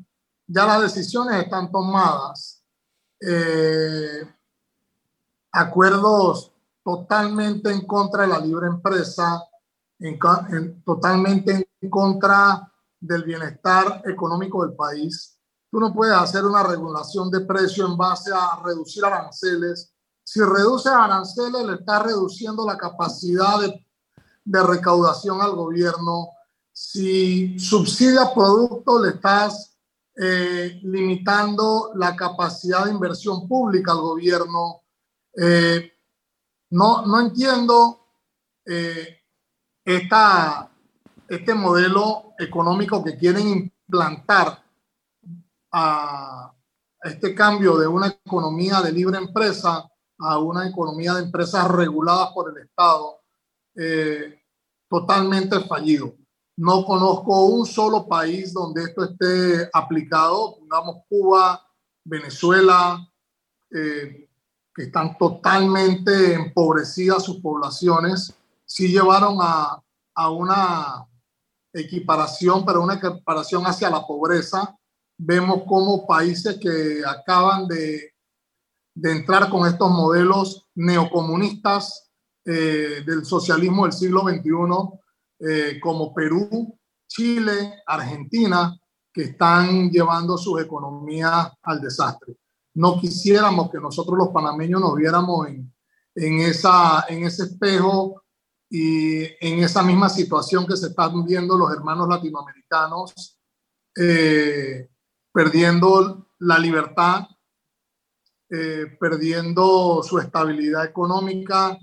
ya 0.49 0.67
las 0.67 0.83
decisiones 0.83 1.45
están 1.45 1.71
tomadas. 1.71 2.65
Eh, 3.21 4.27
acuerdos 5.53 6.53
totalmente 6.83 7.71
en 7.71 7.87
contra 7.87 8.23
de 8.23 8.29
la 8.29 8.39
libre 8.39 8.67
empresa, 8.67 9.43
en, 9.99 10.83
totalmente 10.85 11.69
en 11.81 11.91
contra 11.91 12.73
del 12.99 13.25
bienestar 13.25 14.03
económico 14.07 14.65
del 14.65 14.75
país. 14.75 15.39
Tú 15.71 15.79
no 15.79 15.93
puedes 15.93 16.17
hacer 16.17 16.45
una 16.45 16.63
regulación 16.63 17.31
de 17.31 17.41
precio 17.41 17.87
en 17.87 17.97
base 17.97 18.31
a 18.33 18.63
reducir 18.65 19.05
aranceles. 19.05 19.93
Si 20.25 20.41
reduces 20.41 20.93
aranceles, 20.93 21.67
le 21.67 21.75
estás 21.75 22.03
reduciendo 22.05 22.65
la 22.65 22.79
capacidad 22.79 23.61
de, 23.61 23.85
de 24.45 24.63
recaudación 24.63 25.43
al 25.43 25.55
gobierno. 25.55 26.29
Si 26.73 27.59
subsidias 27.59 28.31
productos, 28.31 29.03
le 29.03 29.09
estás 29.11 29.68
eh, 30.21 30.81
limitando 30.83 31.93
la 31.95 32.17
capacidad 32.17 32.87
de 32.87 32.91
inversión 32.91 33.47
pública 33.47 33.93
al 33.93 34.01
gobierno. 34.01 34.83
Eh, 35.37 35.93
no, 36.71 37.07
no 37.07 37.21
entiendo 37.21 38.01
eh, 38.67 39.21
esta, 39.85 40.69
este 41.29 41.55
modelo 41.55 42.33
económico 42.37 43.05
que 43.05 43.17
quieren 43.17 43.47
implantar 43.47 44.61
a 45.71 46.53
este 47.01 47.33
cambio 47.33 47.77
de 47.77 47.87
una 47.87 48.09
economía 48.09 48.81
de 48.81 48.91
libre 48.91 49.19
empresa 49.19 49.89
a 50.19 50.39
una 50.41 50.67
economía 50.67 51.15
de 51.15 51.23
empresas 51.23 51.69
reguladas 51.69 52.31
por 52.35 52.51
el 52.51 52.65
Estado 52.65 53.21
totalmente 54.89 55.61
fallido. 55.61 56.18
No 56.59 56.85
conozco 56.85 57.47
un 57.47 57.65
solo 57.65 58.09
país 58.09 58.53
donde 58.53 58.83
esto 58.83 59.05
esté 59.05 59.71
aplicado, 59.73 60.57
pongamos 60.59 61.05
Cuba, 61.09 61.65
Venezuela, 62.03 63.09
eh, 63.71 64.29
que 64.75 64.83
están 64.83 65.17
totalmente 65.17 66.35
empobrecidas 66.35 67.23
sus 67.23 67.41
poblaciones, 67.41 68.35
sí 68.65 68.89
llevaron 68.89 69.39
a, 69.41 69.81
a 70.17 70.31
una 70.33 71.07
equiparación, 71.73 72.67
pero 72.67 72.83
una 72.83 72.95
equiparación 72.95 73.63
hacia 73.65 73.89
la 73.89 74.05
pobreza. 74.05 74.77
Vemos 75.17 75.63
como 75.65 76.09
países 76.09 76.59
que 76.61 77.03
acaban 77.07 77.69
de, 77.69 78.15
de 78.97 79.13
entrar 79.13 79.49
con 79.49 79.65
estos 79.65 79.89
modelos 79.93 80.67
neocomunistas 80.75 82.11
eh, 82.45 83.05
del 83.07 83.25
socialismo 83.25 83.85
del 83.85 83.93
siglo 83.93 84.23
XXI 84.23 84.99
eh, 85.41 85.79
como 85.81 86.13
Perú, 86.15 86.79
Chile, 87.07 87.83
Argentina, 87.87 88.79
que 89.13 89.23
están 89.23 89.91
llevando 89.91 90.37
sus 90.37 90.61
economías 90.61 91.51
al 91.63 91.81
desastre. 91.81 92.37
No 92.75 93.01
quisiéramos 93.01 93.71
que 93.71 93.79
nosotros 93.79 94.17
los 94.17 94.29
panameños 94.29 94.81
nos 94.81 94.95
viéramos 94.95 95.49
en, 95.49 95.75
en, 96.15 96.41
esa, 96.41 97.05
en 97.09 97.25
ese 97.25 97.45
espejo 97.45 98.23
y 98.71 99.23
en 99.41 99.65
esa 99.65 99.83
misma 99.83 100.09
situación 100.09 100.67
que 100.67 100.77
se 100.77 100.89
están 100.89 101.25
viendo 101.25 101.57
los 101.57 101.73
hermanos 101.73 102.09
latinoamericanos, 102.09 103.39
eh, 103.97 104.89
perdiendo 105.33 106.31
la 106.41 106.59
libertad, 106.59 107.27
eh, 108.51 108.97
perdiendo 109.01 110.03
su 110.03 110.19
estabilidad 110.19 110.85
económica, 110.85 111.79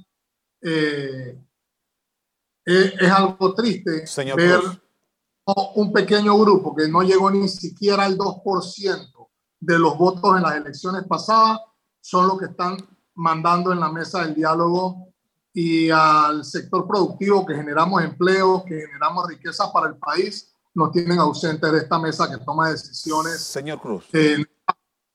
eh, 0.61 1.44
es, 2.65 3.11
algo 3.11 3.53
triste 3.53 4.05
ver 4.35 4.61
un 5.75 5.93
pequeño 5.93 6.37
grupo 6.39 6.75
que 6.75 6.87
no 6.87 7.03
llegó 7.03 7.29
ni 7.29 7.47
siquiera 7.47 8.05
al 8.05 8.17
2% 8.17 9.27
de 9.59 9.79
los 9.79 9.97
votos 9.97 10.35
en 10.35 10.43
las 10.43 10.55
elecciones 10.55 11.03
pasadas, 11.07 11.59
son 12.01 12.27
los 12.27 12.39
que 12.39 12.45
están 12.45 12.77
mandando 13.13 13.71
en 13.71 13.79
la 13.79 13.91
mesa 13.91 14.23
del 14.23 14.33
diálogo 14.33 15.13
y 15.53 15.89
al 15.89 16.43
sector 16.43 16.87
productivo 16.87 17.45
que 17.45 17.55
generamos 17.55 18.03
empleo, 18.03 18.63
que 18.65 18.81
generamos 18.81 19.27
riqueza 19.27 19.71
para 19.71 19.87
el 19.89 19.97
país, 19.97 20.53
nos 20.73 20.91
tienen 20.91 21.19
ausentes 21.19 21.71
de 21.71 21.77
esta 21.77 21.97
mesa 21.99 22.29
que 22.29 22.43
toma 22.43 22.71
decisiones. 22.71 23.41
Señor 23.41 23.79
Cruz. 23.79 24.05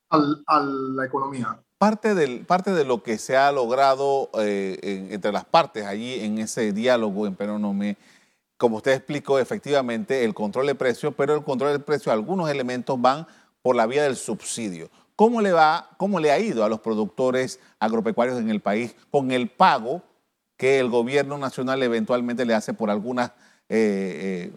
a 0.08 0.60
la 0.60 1.04
economía. 1.04 1.60
Parte, 1.80 2.14
del, 2.14 2.44
parte 2.44 2.74
de 2.74 2.84
lo 2.84 3.02
que 3.02 3.16
se 3.16 3.38
ha 3.38 3.50
logrado 3.52 4.28
eh, 4.38 5.08
entre 5.12 5.32
las 5.32 5.46
partes 5.46 5.86
allí 5.86 6.20
en 6.20 6.36
ese 6.36 6.74
diálogo 6.74 7.26
en 7.26 7.34
Peronome, 7.34 7.96
como 8.58 8.76
usted 8.76 8.92
explicó, 8.92 9.38
efectivamente, 9.38 10.26
el 10.26 10.34
control 10.34 10.66
de 10.66 10.74
precio, 10.74 11.12
pero 11.12 11.34
el 11.34 11.42
control 11.42 11.72
de 11.72 11.78
precio, 11.78 12.12
algunos 12.12 12.50
elementos 12.50 13.00
van 13.00 13.26
por 13.62 13.76
la 13.76 13.86
vía 13.86 14.02
del 14.02 14.16
subsidio. 14.16 14.90
¿Cómo 15.16 15.40
le, 15.40 15.52
va, 15.52 15.88
¿Cómo 15.96 16.20
le 16.20 16.30
ha 16.30 16.38
ido 16.38 16.66
a 16.66 16.68
los 16.68 16.80
productores 16.80 17.58
agropecuarios 17.78 18.38
en 18.38 18.50
el 18.50 18.60
país 18.60 18.94
con 19.10 19.30
el 19.30 19.48
pago 19.48 20.02
que 20.58 20.80
el 20.80 20.90
gobierno 20.90 21.38
nacional 21.38 21.82
eventualmente 21.82 22.44
le 22.44 22.52
hace 22.52 22.74
por 22.74 22.90
algunas 22.90 23.30
eh, 23.70 24.50
eh, 24.50 24.52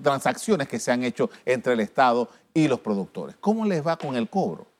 transacciones 0.00 0.68
que 0.68 0.78
se 0.78 0.92
han 0.92 1.02
hecho 1.02 1.28
entre 1.44 1.72
el 1.72 1.80
Estado 1.80 2.28
y 2.54 2.68
los 2.68 2.78
productores? 2.78 3.34
¿Cómo 3.40 3.66
les 3.66 3.84
va 3.84 3.96
con 3.96 4.14
el 4.14 4.30
cobro? 4.30 4.75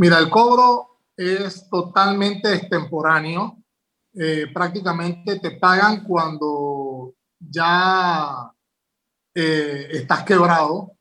Mira, 0.00 0.20
el 0.20 0.30
cobro 0.30 1.00
es 1.16 1.68
totalmente 1.68 2.54
extemporáneo. 2.54 3.58
Eh, 4.14 4.46
prácticamente 4.54 5.40
te 5.40 5.52
pagan 5.52 6.04
cuando 6.04 7.14
ya 7.40 8.52
eh, 9.34 9.88
estás 9.90 10.22
quebrado. 10.22 10.92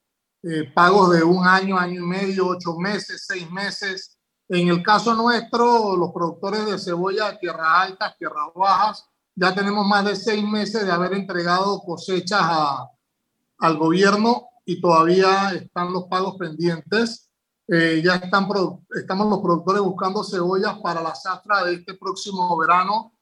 Eh, 0.42 0.72
pagos 0.74 1.14
de 1.16 1.24
un 1.24 1.46
año, 1.46 1.78
año 1.78 2.02
y 2.02 2.08
medio, 2.08 2.48
ocho 2.48 2.76
meses, 2.78 3.26
seis 3.28 3.50
meses. 3.52 4.18
En 4.50 4.68
el 4.68 4.82
caso 4.82 5.14
nuestro, 5.14 5.96
los 5.96 6.12
productores 6.12 6.66
de 6.66 6.80
cebolla 6.80 7.38
tierras 7.38 7.68
altas, 7.70 8.18
tierras 8.18 8.48
bajas, 8.56 9.06
ya 9.36 9.54
tenemos 9.54 9.86
más 9.86 10.06
de 10.06 10.16
seis 10.16 10.44
meses 10.44 10.84
de 10.88 10.92
haber 10.92 11.14
entregado 11.14 11.80
cosechas 11.82 12.42
al 13.60 13.78
gobierno 13.78 14.48
y 14.66 14.82
todavía 14.82 15.52
están 15.54 15.94
los 15.94 16.06
pagos 16.06 16.36
pendientes. 16.40 17.27
Eh, 17.70 18.02
ya 18.02 18.16
están 18.16 18.48
estamos 18.96 19.30
los 19.30 19.40
productores 19.40 19.82
buscando 19.82 20.24
cebollas 20.24 20.80
para 20.80 21.02
la 21.02 21.14
zafra 21.14 21.66
de 21.66 21.76
este 21.76 21.96
próximo 21.96 22.58
verano 22.58 23.14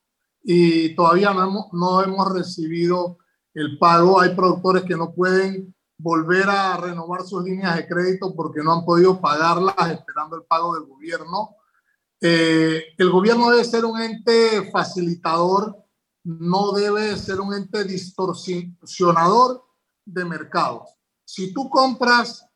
y 0.43 0.95
todavía 0.95 1.33
no 1.33 1.43
hemos, 1.43 1.65
no 1.73 2.03
hemos 2.03 2.31
recibido 2.31 3.17
el 3.55 3.79
pago. 3.79 4.19
Hay 4.19 4.35
productores 4.35 4.83
que 4.83 4.95
no 4.95 5.13
pueden 5.13 5.73
volver 5.97 6.47
a 6.47 6.77
renovar 6.77 7.23
sus 7.23 7.43
líneas 7.43 7.75
de 7.75 7.87
crédito 7.87 8.35
porque 8.35 8.61
no 8.61 8.73
han 8.73 8.85
podido 8.85 9.19
pagarlas 9.19 9.75
esperando 9.91 10.35
el 10.35 10.43
pago 10.43 10.75
del 10.75 10.85
gobierno. 10.85 11.55
Eh, 12.21 12.83
el 12.97 13.09
gobierno 13.09 13.49
debe 13.49 13.63
ser 13.65 13.83
un 13.83 13.99
ente 13.99 14.69
facilitador, 14.71 15.75
no 16.23 16.71
debe 16.73 17.17
ser 17.17 17.39
un 17.39 17.55
ente 17.55 17.83
distorsionador 17.83 19.63
de 20.05 20.25
mercados. 20.25 20.89
Si 21.23 21.51
tú 21.51 21.67
compras 21.69 22.47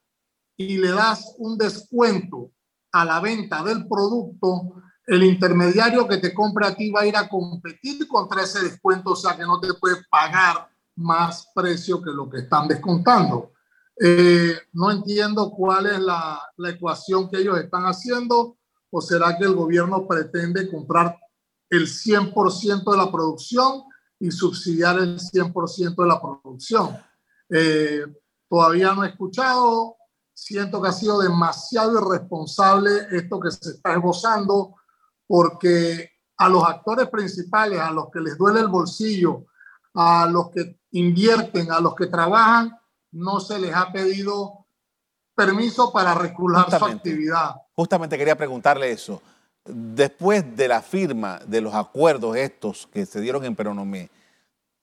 y 0.60 0.78
le 0.78 0.92
das 0.92 1.36
un 1.38 1.58
descuento 1.58 2.52
a 2.92 3.06
la 3.06 3.22
venta 3.22 3.64
del 3.64 3.88
producto, 3.88 4.74
el 5.08 5.24
intermediario 5.24 6.06
que 6.06 6.18
te 6.18 6.34
compra 6.34 6.68
a 6.68 6.76
ti 6.76 6.92
va 6.92 7.02
a 7.02 7.06
ir 7.06 7.16
a 7.16 7.30
competir 7.30 8.06
contra 8.10 8.44
ese 8.44 8.64
descuento, 8.64 9.12
o 9.12 9.16
sea 9.16 9.38
que 9.38 9.44
no 9.44 9.62
te 9.62 9.74
puede 9.76 10.04
pagar 10.12 10.68
más 10.98 11.50
precio 11.56 12.02
que 12.02 12.12
lo 12.12 12.30
que 12.30 12.40
están 12.40 12.68
descontando. 12.68 13.54
Eh, 14.02 14.54
no 14.74 14.92
entiendo 14.92 15.50
cuál 15.52 15.86
es 15.86 16.00
la, 16.00 16.42
la, 16.58 16.70
ecuación 16.70 17.30
que 17.30 17.38
ellos 17.38 17.58
están 17.58 17.84
haciendo. 17.84 18.58
¿O 18.92 19.00
será 19.00 19.38
que 19.38 19.46
el 19.46 19.54
gobierno 19.54 20.06
pretende 20.06 20.70
comprar 20.70 21.18
el 21.70 21.88
100% 21.88 22.92
de 22.92 22.98
la 22.98 23.10
producción 23.10 23.84
y 24.20 24.30
subsidiar 24.30 25.00
el 25.00 25.20
100% 25.20 25.96
de 25.96 26.08
la 26.08 26.20
producción? 26.20 26.98
Eh, 27.50 28.02
todavía 28.50 28.94
no 28.94 29.06
he 29.06 29.10
escuchado, 29.10 29.96
siento 30.40 30.82
que 30.82 30.90
ha 30.90 30.94
sido 30.94 31.20
demasiado 31.20 32.00
irresponsable 32.00 33.08
esto 33.12 33.40
que 33.40 33.52
se 33.52 33.72
está 33.72 33.94
esbozando, 33.94 34.76
porque 35.28 36.12
a 36.38 36.48
los 36.48 36.64
actores 36.64 37.10
principales, 37.10 37.80
a 37.80 37.92
los 37.92 38.10
que 38.10 38.22
les 38.22 38.38
duele 38.38 38.62
el 38.62 38.70
bolsillo, 38.70 39.46
a 39.94 40.28
los 40.32 40.50
que 40.50 40.80
invierten, 40.92 41.72
a 41.72 41.82
los 41.82 41.94
que 41.94 42.08
trabajan, 42.08 42.78
no 43.12 43.40
se 43.40 43.60
les 43.60 43.76
ha 43.76 43.92
pedido 43.92 44.66
permiso 45.36 45.92
para 45.92 46.16
regular 46.16 46.70
su 46.70 46.86
actividad. 46.86 47.56
Justamente 47.76 48.18
quería 48.18 48.38
preguntarle 48.38 48.92
eso. 48.92 49.22
Después 49.66 50.56
de 50.56 50.68
la 50.68 50.82
firma 50.82 51.40
de 51.46 51.62
los 51.62 51.74
acuerdos 51.76 52.38
estos 52.38 52.88
que 52.88 53.06
se 53.06 53.20
dieron 53.20 53.44
en 53.44 53.56
Peronomé, 53.56 54.10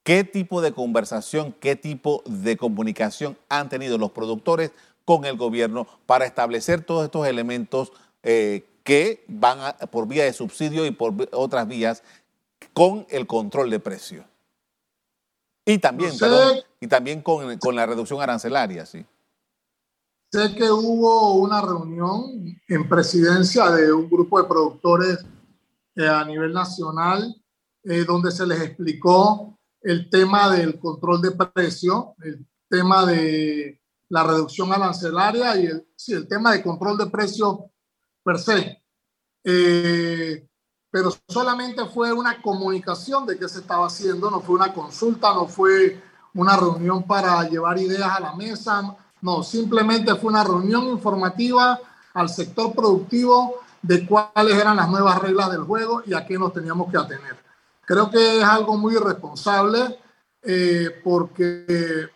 ¿qué 0.02 0.22
tipo 0.22 0.60
de 0.60 0.72
conversación, 0.72 1.52
qué 1.60 1.76
tipo 1.76 2.22
de 2.26 2.56
comunicación 2.56 3.38
han 3.48 3.68
tenido 3.68 3.96
los 3.96 4.12
productores 4.12 4.72
con 5.06 5.24
el 5.24 5.38
gobierno 5.38 5.86
para 6.04 6.26
establecer 6.26 6.84
todos 6.84 7.04
estos 7.04 7.26
elementos 7.26 7.92
eh, 8.22 8.66
que 8.84 9.24
van 9.28 9.74
por 9.90 10.06
vía 10.06 10.24
de 10.24 10.34
subsidio 10.34 10.84
y 10.84 10.90
por 10.90 11.14
otras 11.32 11.66
vías 11.66 12.02
con 12.74 13.06
el 13.08 13.26
control 13.26 13.70
de 13.70 13.80
precios? 13.80 14.26
Y 15.64 15.78
también, 15.78 16.12
y 16.80 16.86
también 16.86 17.22
con, 17.22 17.58
con, 17.58 17.74
la 17.74 17.86
reducción 17.86 18.20
arancelaria, 18.20 18.84
sí. 18.84 19.04
Sé 20.30 20.54
que 20.54 20.70
hubo 20.70 21.34
una 21.34 21.60
reunión 21.62 22.60
en 22.68 22.88
presidencia 22.88 23.70
de 23.70 23.92
un 23.92 24.08
grupo 24.08 24.40
de 24.40 24.48
productores 24.48 25.24
eh, 25.96 26.06
a 26.06 26.24
nivel 26.24 26.52
nacional 26.52 27.34
eh, 27.84 28.04
donde 28.04 28.32
se 28.32 28.46
les 28.46 28.60
explicó 28.60 29.56
el 29.80 30.10
tema 30.10 30.50
del 30.50 30.78
control 30.80 31.22
de 31.22 31.30
precio, 31.30 32.16
el 32.22 32.44
tema 32.68 33.06
de 33.06 33.80
la 34.08 34.22
reducción 34.24 34.72
arancelaria 34.72 35.56
y 35.56 35.66
el, 35.66 35.88
sí, 35.96 36.12
el 36.12 36.28
tema 36.28 36.52
de 36.52 36.62
control 36.62 36.98
de 36.98 37.06
precio 37.06 37.70
per 38.22 38.38
se. 38.38 38.82
Eh, 39.44 40.46
pero 40.90 41.10
solamente 41.28 41.84
fue 41.86 42.12
una 42.12 42.40
comunicación 42.40 43.26
de 43.26 43.38
qué 43.38 43.48
se 43.48 43.60
estaba 43.60 43.86
haciendo, 43.86 44.30
no 44.30 44.40
fue 44.40 44.54
una 44.54 44.72
consulta, 44.72 45.34
no 45.34 45.46
fue 45.46 46.02
una 46.34 46.56
reunión 46.56 47.02
para 47.02 47.48
llevar 47.48 47.78
ideas 47.78 48.10
a 48.10 48.20
la 48.20 48.34
mesa, 48.34 48.96
no, 49.20 49.42
simplemente 49.42 50.14
fue 50.14 50.30
una 50.30 50.44
reunión 50.44 50.84
informativa 50.84 51.78
al 52.14 52.28
sector 52.28 52.74
productivo 52.74 53.56
de 53.82 54.06
cuáles 54.06 54.54
eran 54.54 54.76
las 54.76 54.88
nuevas 54.88 55.18
reglas 55.18 55.50
del 55.50 55.62
juego 55.62 56.02
y 56.06 56.14
a 56.14 56.24
qué 56.24 56.38
nos 56.38 56.52
teníamos 56.52 56.90
que 56.90 56.96
atener. 56.96 57.36
Creo 57.84 58.10
que 58.10 58.38
es 58.38 58.44
algo 58.44 58.76
muy 58.76 58.94
irresponsable 58.94 59.98
eh, 60.42 61.00
porque 61.04 62.08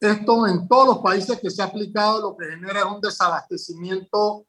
esto 0.00 0.46
en 0.46 0.68
todos 0.68 0.86
los 0.86 0.98
países 0.98 1.40
que 1.40 1.50
se 1.50 1.62
ha 1.62 1.66
aplicado 1.66 2.20
lo 2.20 2.36
que 2.36 2.46
genera 2.50 2.80
es 2.80 2.86
un 2.86 3.00
desabastecimiento 3.00 4.46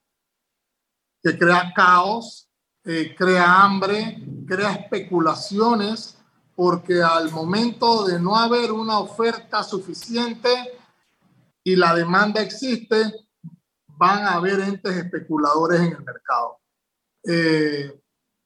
que 1.22 1.38
crea 1.38 1.74
caos, 1.76 2.50
eh, 2.84 3.16
crea 3.18 3.64
hambre, 3.64 4.24
crea 4.48 4.74
especulaciones, 4.74 6.18
porque 6.56 7.02
al 7.02 7.32
momento 7.32 8.06
de 8.06 8.20
no 8.20 8.36
haber 8.36 8.72
una 8.72 9.00
oferta 9.00 9.64
suficiente 9.64 10.50
y 11.64 11.76
la 11.76 11.96
demanda 11.96 12.42
existe, 12.42 13.12
van 13.88 14.24
a 14.24 14.34
haber 14.34 14.60
entes 14.60 14.96
especuladores 14.96 15.80
en 15.82 15.94
el 15.94 16.04
mercado. 16.04 16.60
Eh, 17.24 18.02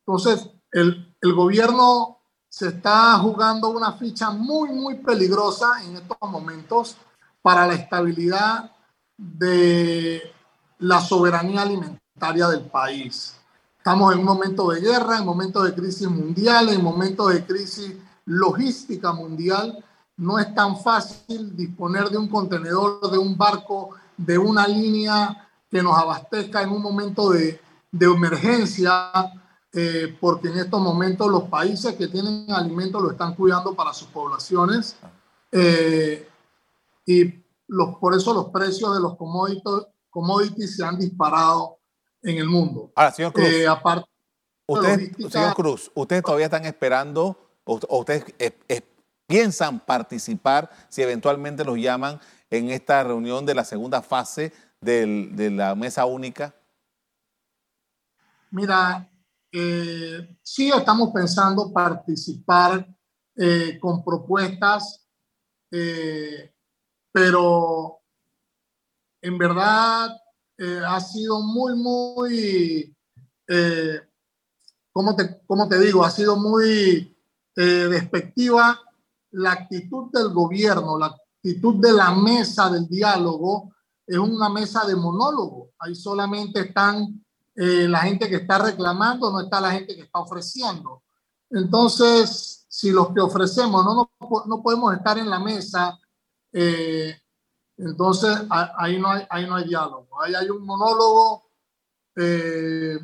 entonces, 0.05 0.49
el, 0.71 1.15
el 1.21 1.33
gobierno 1.33 2.18
se 2.49 2.69
está 2.69 3.13
jugando 3.19 3.69
una 3.69 3.93
ficha 3.93 4.31
muy, 4.31 4.69
muy 4.69 4.95
peligrosa 4.95 5.83
en 5.85 5.97
estos 5.97 6.17
momentos 6.21 6.97
para 7.41 7.67
la 7.67 7.75
estabilidad 7.75 8.71
de 9.15 10.21
la 10.79 10.99
soberanía 10.99 11.61
alimentaria 11.61 12.47
del 12.47 12.65
país. 12.65 13.35
Estamos 13.77 14.13
en 14.13 14.19
un 14.19 14.25
momento 14.25 14.71
de 14.71 14.81
guerra, 14.81 15.19
en 15.19 15.25
momento 15.25 15.63
de 15.63 15.73
crisis 15.73 16.09
mundial, 16.09 16.69
en 16.69 16.83
momento 16.83 17.27
de 17.27 17.45
crisis 17.45 17.95
logística 18.25 19.13
mundial. 19.13 19.83
No 20.17 20.39
es 20.39 20.53
tan 20.53 20.77
fácil 20.79 21.55
disponer 21.55 22.09
de 22.09 22.17
un 22.17 22.27
contenedor, 22.27 23.09
de 23.09 23.17
un 23.17 23.37
barco, 23.37 23.91
de 24.17 24.37
una 24.37 24.67
línea 24.67 25.47
que 25.69 25.81
nos 25.83 25.97
abastezca 25.97 26.61
en 26.61 26.71
un 26.71 26.81
momento 26.81 27.29
de, 27.29 27.61
de 27.91 28.05
emergencia, 28.05 29.11
eh, 29.71 30.17
porque 30.19 30.47
en 30.47 30.57
estos 30.57 30.81
momentos 30.81 31.29
los 31.29 31.43
países 31.43 31.93
que 31.95 32.07
tienen 32.07 32.51
alimentos 32.51 33.01
lo 33.01 33.11
están 33.11 33.35
cuidando 33.35 33.75
para 33.75 33.93
sus 33.93 34.07
poblaciones. 34.07 34.97
Eh, 35.51 36.27
y 37.05 37.43
los, 37.67 37.95
por 37.97 38.15
eso 38.15 38.33
los 38.33 38.49
precios 38.49 38.95
de 38.95 38.99
los 38.99 39.15
commodities, 39.15 39.87
commodities 40.09 40.75
se 40.75 40.83
han 40.83 40.97
disparado 40.97 41.77
en 42.23 42.37
el 42.37 42.47
mundo. 42.47 42.91
Ahora, 42.95 43.11
señor 43.11 43.31
Cruz, 43.31 43.47
eh, 43.47 43.67
aparte 43.67 44.09
usted, 44.65 45.11
señor 45.29 45.53
Cruz, 45.53 45.91
¿ustedes 45.93 46.23
todavía 46.23 46.45
están 46.45 46.65
esperando 46.65 47.37
o, 47.63 47.79
ustedes 47.99 48.25
piensan 49.27 49.79
participar 49.79 50.71
si 50.89 51.03
eventualmente 51.03 51.63
los 51.63 51.77
llaman 51.77 52.19
en 52.49 52.71
esta 52.71 53.03
reunión 53.03 53.45
de 53.45 53.53
la 53.53 53.63
segunda 53.63 54.01
fase 54.01 54.51
de 54.81 55.51
la 55.51 55.75
mesa 55.75 56.05
única? 56.05 56.55
Mira, 58.49 59.07
eh, 59.51 60.37
sí 60.41 60.69
estamos 60.69 61.11
pensando 61.11 61.71
participar 61.71 62.87
eh, 63.35 63.77
con 63.79 64.03
propuestas, 64.03 65.05
pero 67.11 67.99
en 69.21 69.37
verdad 69.37 70.15
eh, 70.57 70.81
ha 70.85 70.99
sido 70.99 71.41
muy, 71.41 71.73
muy, 71.75 72.97
eh, 73.47 74.01
¿cómo, 74.91 75.15
te, 75.15 75.41
¿cómo, 75.45 75.69
te, 75.69 75.79
digo? 75.79 76.03
Ha 76.03 76.11
sido 76.11 76.35
muy 76.35 77.17
eh, 77.55 77.61
despectiva 77.61 78.77
la 79.31 79.53
actitud 79.53 80.11
del 80.11 80.33
gobierno, 80.33 80.97
la 80.97 81.07
actitud 81.07 81.75
de 81.75 81.93
la 81.93 82.13
mesa 82.13 82.69
del 82.69 82.87
diálogo. 82.87 83.73
Es 84.05 84.17
una 84.17 84.49
mesa 84.49 84.85
de 84.85 84.95
monólogo. 84.95 85.71
Ahí 85.79 85.95
solamente 85.95 86.61
están 86.61 87.25
la 87.61 87.99
gente 87.99 88.29
que 88.29 88.37
está 88.37 88.57
reclamando, 88.57 89.31
no 89.31 89.41
está 89.41 89.59
la 89.59 89.71
gente 89.71 89.93
que 89.93 90.03
está 90.03 90.19
ofreciendo. 90.19 91.03
Entonces, 91.49 92.65
si 92.69 92.91
los 92.91 93.13
que 93.13 93.19
ofrecemos 93.19 93.83
no, 93.83 93.93
no, 93.95 94.43
no 94.45 94.63
podemos 94.63 94.93
estar 94.95 95.17
en 95.17 95.29
la 95.29 95.39
mesa, 95.39 95.99
eh, 96.53 97.19
entonces, 97.77 98.37
ahí 98.77 98.99
no 98.99 99.09
hay, 99.09 99.25
ahí 99.29 99.47
no 99.47 99.55
hay 99.55 99.67
diálogo. 99.67 100.21
Ahí 100.21 100.35
hay 100.35 100.49
un 100.49 100.65
monólogo 100.65 101.49
eh, 102.17 102.99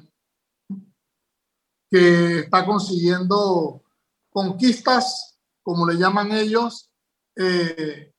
que 1.89 2.39
está 2.39 2.65
consiguiendo 2.65 3.81
conquistas, 4.29 5.39
como 5.63 5.87
le 5.87 5.97
llaman 5.97 6.31
ellos, 6.33 6.91
eh, 7.37 8.13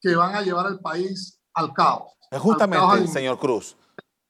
que 0.00 0.14
van 0.14 0.36
a 0.36 0.42
llevar 0.42 0.66
al 0.66 0.80
país 0.80 1.40
al 1.54 1.72
caos. 1.72 2.12
Justamente, 2.30 3.08
señor 3.08 3.38
Cruz, 3.38 3.76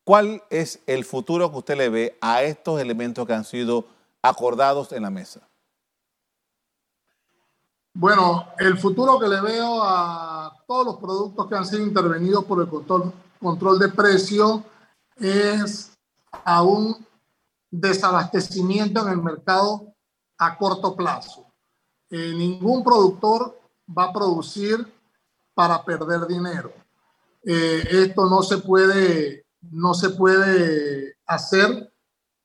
¿cuál 0.06 0.40
es 0.50 0.80
el 0.86 1.04
futuro 1.04 1.50
que 1.50 1.58
usted 1.58 1.76
le 1.76 1.88
ve 1.88 2.18
a 2.20 2.44
estos 2.44 2.80
elementos 2.80 3.26
que 3.26 3.32
han 3.32 3.44
sido 3.44 3.84
acordados 4.22 4.92
en 4.92 5.02
la 5.02 5.10
mesa? 5.10 5.40
Bueno, 7.92 8.46
el 8.58 8.78
futuro 8.78 9.18
que 9.18 9.26
le 9.26 9.40
veo 9.40 9.82
a 9.82 10.62
todos 10.68 10.86
los 10.86 10.96
productos 10.98 11.48
que 11.48 11.56
han 11.56 11.66
sido 11.66 11.82
intervenidos 11.82 12.44
por 12.44 12.62
el 12.62 12.68
control, 12.68 13.78
de 13.78 13.88
precio 13.88 14.62
es 15.16 15.92
a 16.44 16.62
un 16.62 17.04
desabastecimiento 17.70 19.00
en 19.00 19.08
el 19.08 19.22
mercado 19.22 19.92
a 20.38 20.56
corto 20.56 20.94
plazo. 20.94 21.46
Eh, 22.10 22.32
ningún 22.36 22.84
productor 22.84 23.58
va 23.88 24.04
a 24.04 24.12
producir 24.12 24.86
para 25.54 25.84
perder 25.84 26.26
dinero. 26.26 26.72
Eh, 27.42 27.82
esto 27.90 28.28
no 28.28 28.42
se 28.42 28.58
puede, 28.58 29.45
no 29.70 29.94
se 29.94 30.10
puede 30.10 31.16
hacer. 31.26 31.92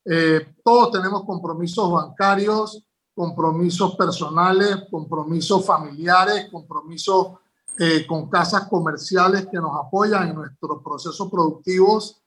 Eh, 0.06 0.56
todos 0.64 0.92
tenemos 0.92 1.26
compromisos 1.26 1.92
bancarios 1.92 2.84
compromisos 3.14 3.96
personales, 3.96 4.86
compromisos 4.90 5.66
familiares, 5.66 6.48
compromisos 6.50 7.38
eh, 7.78 8.06
con 8.08 8.30
casas 8.30 8.68
comerciales 8.68 9.48
que 9.52 9.58
nos 9.58 9.76
apoyan 9.76 10.30
en 10.30 10.36
nuestros 10.36 10.82
procesos 10.82 11.30
productivos 11.30 12.22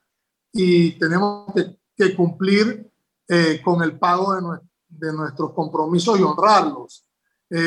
y 0.52 0.98
tenemos 0.98 1.52
que, 1.96 2.14
cumplir 2.14 2.92
eh, 3.28 3.60
con 3.64 3.82
el 3.82 3.98
pago 3.98 4.60
de, 4.88 5.12
nuestros 5.12 5.52
compromisos 5.52 6.18
y 6.18 6.22
honrarlos. 6.22 7.04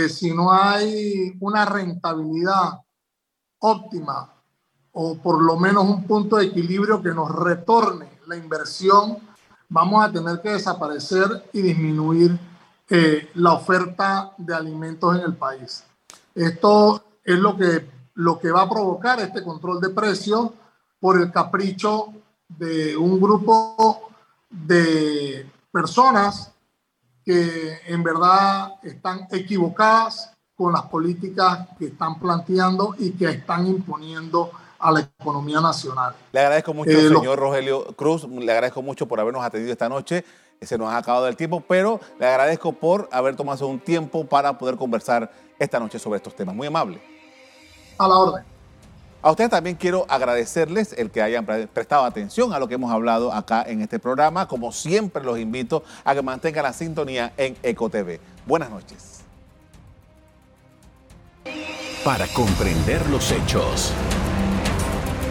Si 0.10 0.34
no 0.34 0.52
hay 0.52 1.34
una 1.40 1.66
rentabilidad 1.66 2.74
óptima 3.60 4.37
o 5.00 5.16
por 5.16 5.44
lo 5.44 5.58
menos 5.58 5.84
un 5.84 6.06
punto 6.06 6.38
de 6.38 6.46
equilibrio 6.46 7.04
que 7.04 7.14
nos 7.14 7.30
retorne 7.32 8.10
la 8.26 8.36
inversión, 8.36 9.20
vamos 9.70 10.04
a 10.04 10.12
tener 10.12 10.42
que 10.42 10.50
desaparecer 10.50 11.50
y 11.54 11.62
disminuir 11.62 12.36
eh, 12.90 13.30
la 13.36 13.54
oferta 13.54 14.34
de 14.40 14.56
alimentos 14.56 15.16
en 15.16 15.22
el 15.22 15.36
país. 15.36 15.84
Esto 16.34 17.04
es 17.24 17.38
lo 17.38 17.56
que, 17.56 17.88
lo 18.16 18.40
que 18.40 18.50
va 18.50 18.64
a 18.64 18.70
provocar 18.70 19.20
este 19.20 19.44
control 19.44 19.80
de 19.80 19.92
precios 19.92 20.50
por 21.00 21.22
el 21.22 21.32
capricho 21.32 22.14
de 22.48 22.98
un 22.98 23.22
grupo 23.22 24.10
de 24.50 25.48
personas 25.72 26.52
que 27.24 27.82
en 27.86 28.02
verdad 28.02 28.74
están 28.82 29.28
equivocadas 29.30 30.32
con 30.56 30.74
las 30.74 30.88
políticas 30.88 31.68
que 31.78 31.86
están 31.86 32.20
planteando 32.20 32.96
y 32.98 33.12
que 33.12 33.30
están 33.30 33.68
imponiendo 33.68 34.52
a 34.80 34.92
la 34.92 35.00
economía 35.00 35.62
nacional. 35.62 36.16
Le 36.32 36.40
agradezco 36.40 36.74
mucho, 36.74 36.92
eh, 36.92 37.10
señor 37.10 37.40
Rogelio 37.40 37.86
Cruz, 37.96 38.24
le 38.24 38.52
agradezco 38.52 38.82
mucho 38.82 39.08
por 39.08 39.20
habernos 39.20 39.44
atendido 39.44 39.72
esta 39.72 39.90
noche. 39.90 40.24
Se 40.62 40.78
nos 40.78 40.90
ha 40.90 40.98
acabado 40.98 41.28
el 41.28 41.36
tiempo, 41.36 41.62
pero 41.68 42.00
le 42.20 42.28
agradezco 42.28 42.74
por 42.74 43.08
haber 43.12 43.36
tomado 43.36 43.68
un 43.68 43.80
tiempo 43.80 44.26
para 44.26 44.58
poder 44.58 44.76
conversar 44.76 45.32
esta 45.60 45.80
noche 45.80 46.00
sobre 46.00 46.18
estos 46.18 46.36
temas. 46.36 46.56
Muy 46.56 46.68
amable. 46.68 47.02
A 47.98 48.08
la 48.08 48.16
orden. 48.16 48.58
A 49.22 49.32
ustedes 49.32 49.50
también 49.50 49.76
quiero 49.76 50.06
agradecerles 50.08 50.94
el 50.94 51.12
que 51.12 51.22
hayan 51.22 51.46
prestado 51.46 52.06
atención 52.06 52.54
a 52.54 52.60
lo 52.60 52.68
que 52.68 52.76
hemos 52.76 52.92
hablado 52.92 53.34
acá 53.34 53.64
en 53.68 53.82
este 53.82 54.00
programa. 54.00 54.48
Como 54.48 54.72
siempre, 54.72 55.24
los 55.24 55.40
invito 55.40 55.84
a 56.04 56.14
que 56.14 56.22
mantengan 56.22 56.64
la 56.64 56.74
sintonía 56.74 57.34
en 57.36 57.58
EcoTV. 57.64 58.20
Buenas 58.46 58.70
noches. 58.70 59.22
Para 62.04 62.28
comprender 62.28 63.06
los 63.10 63.32
hechos. 63.32 63.92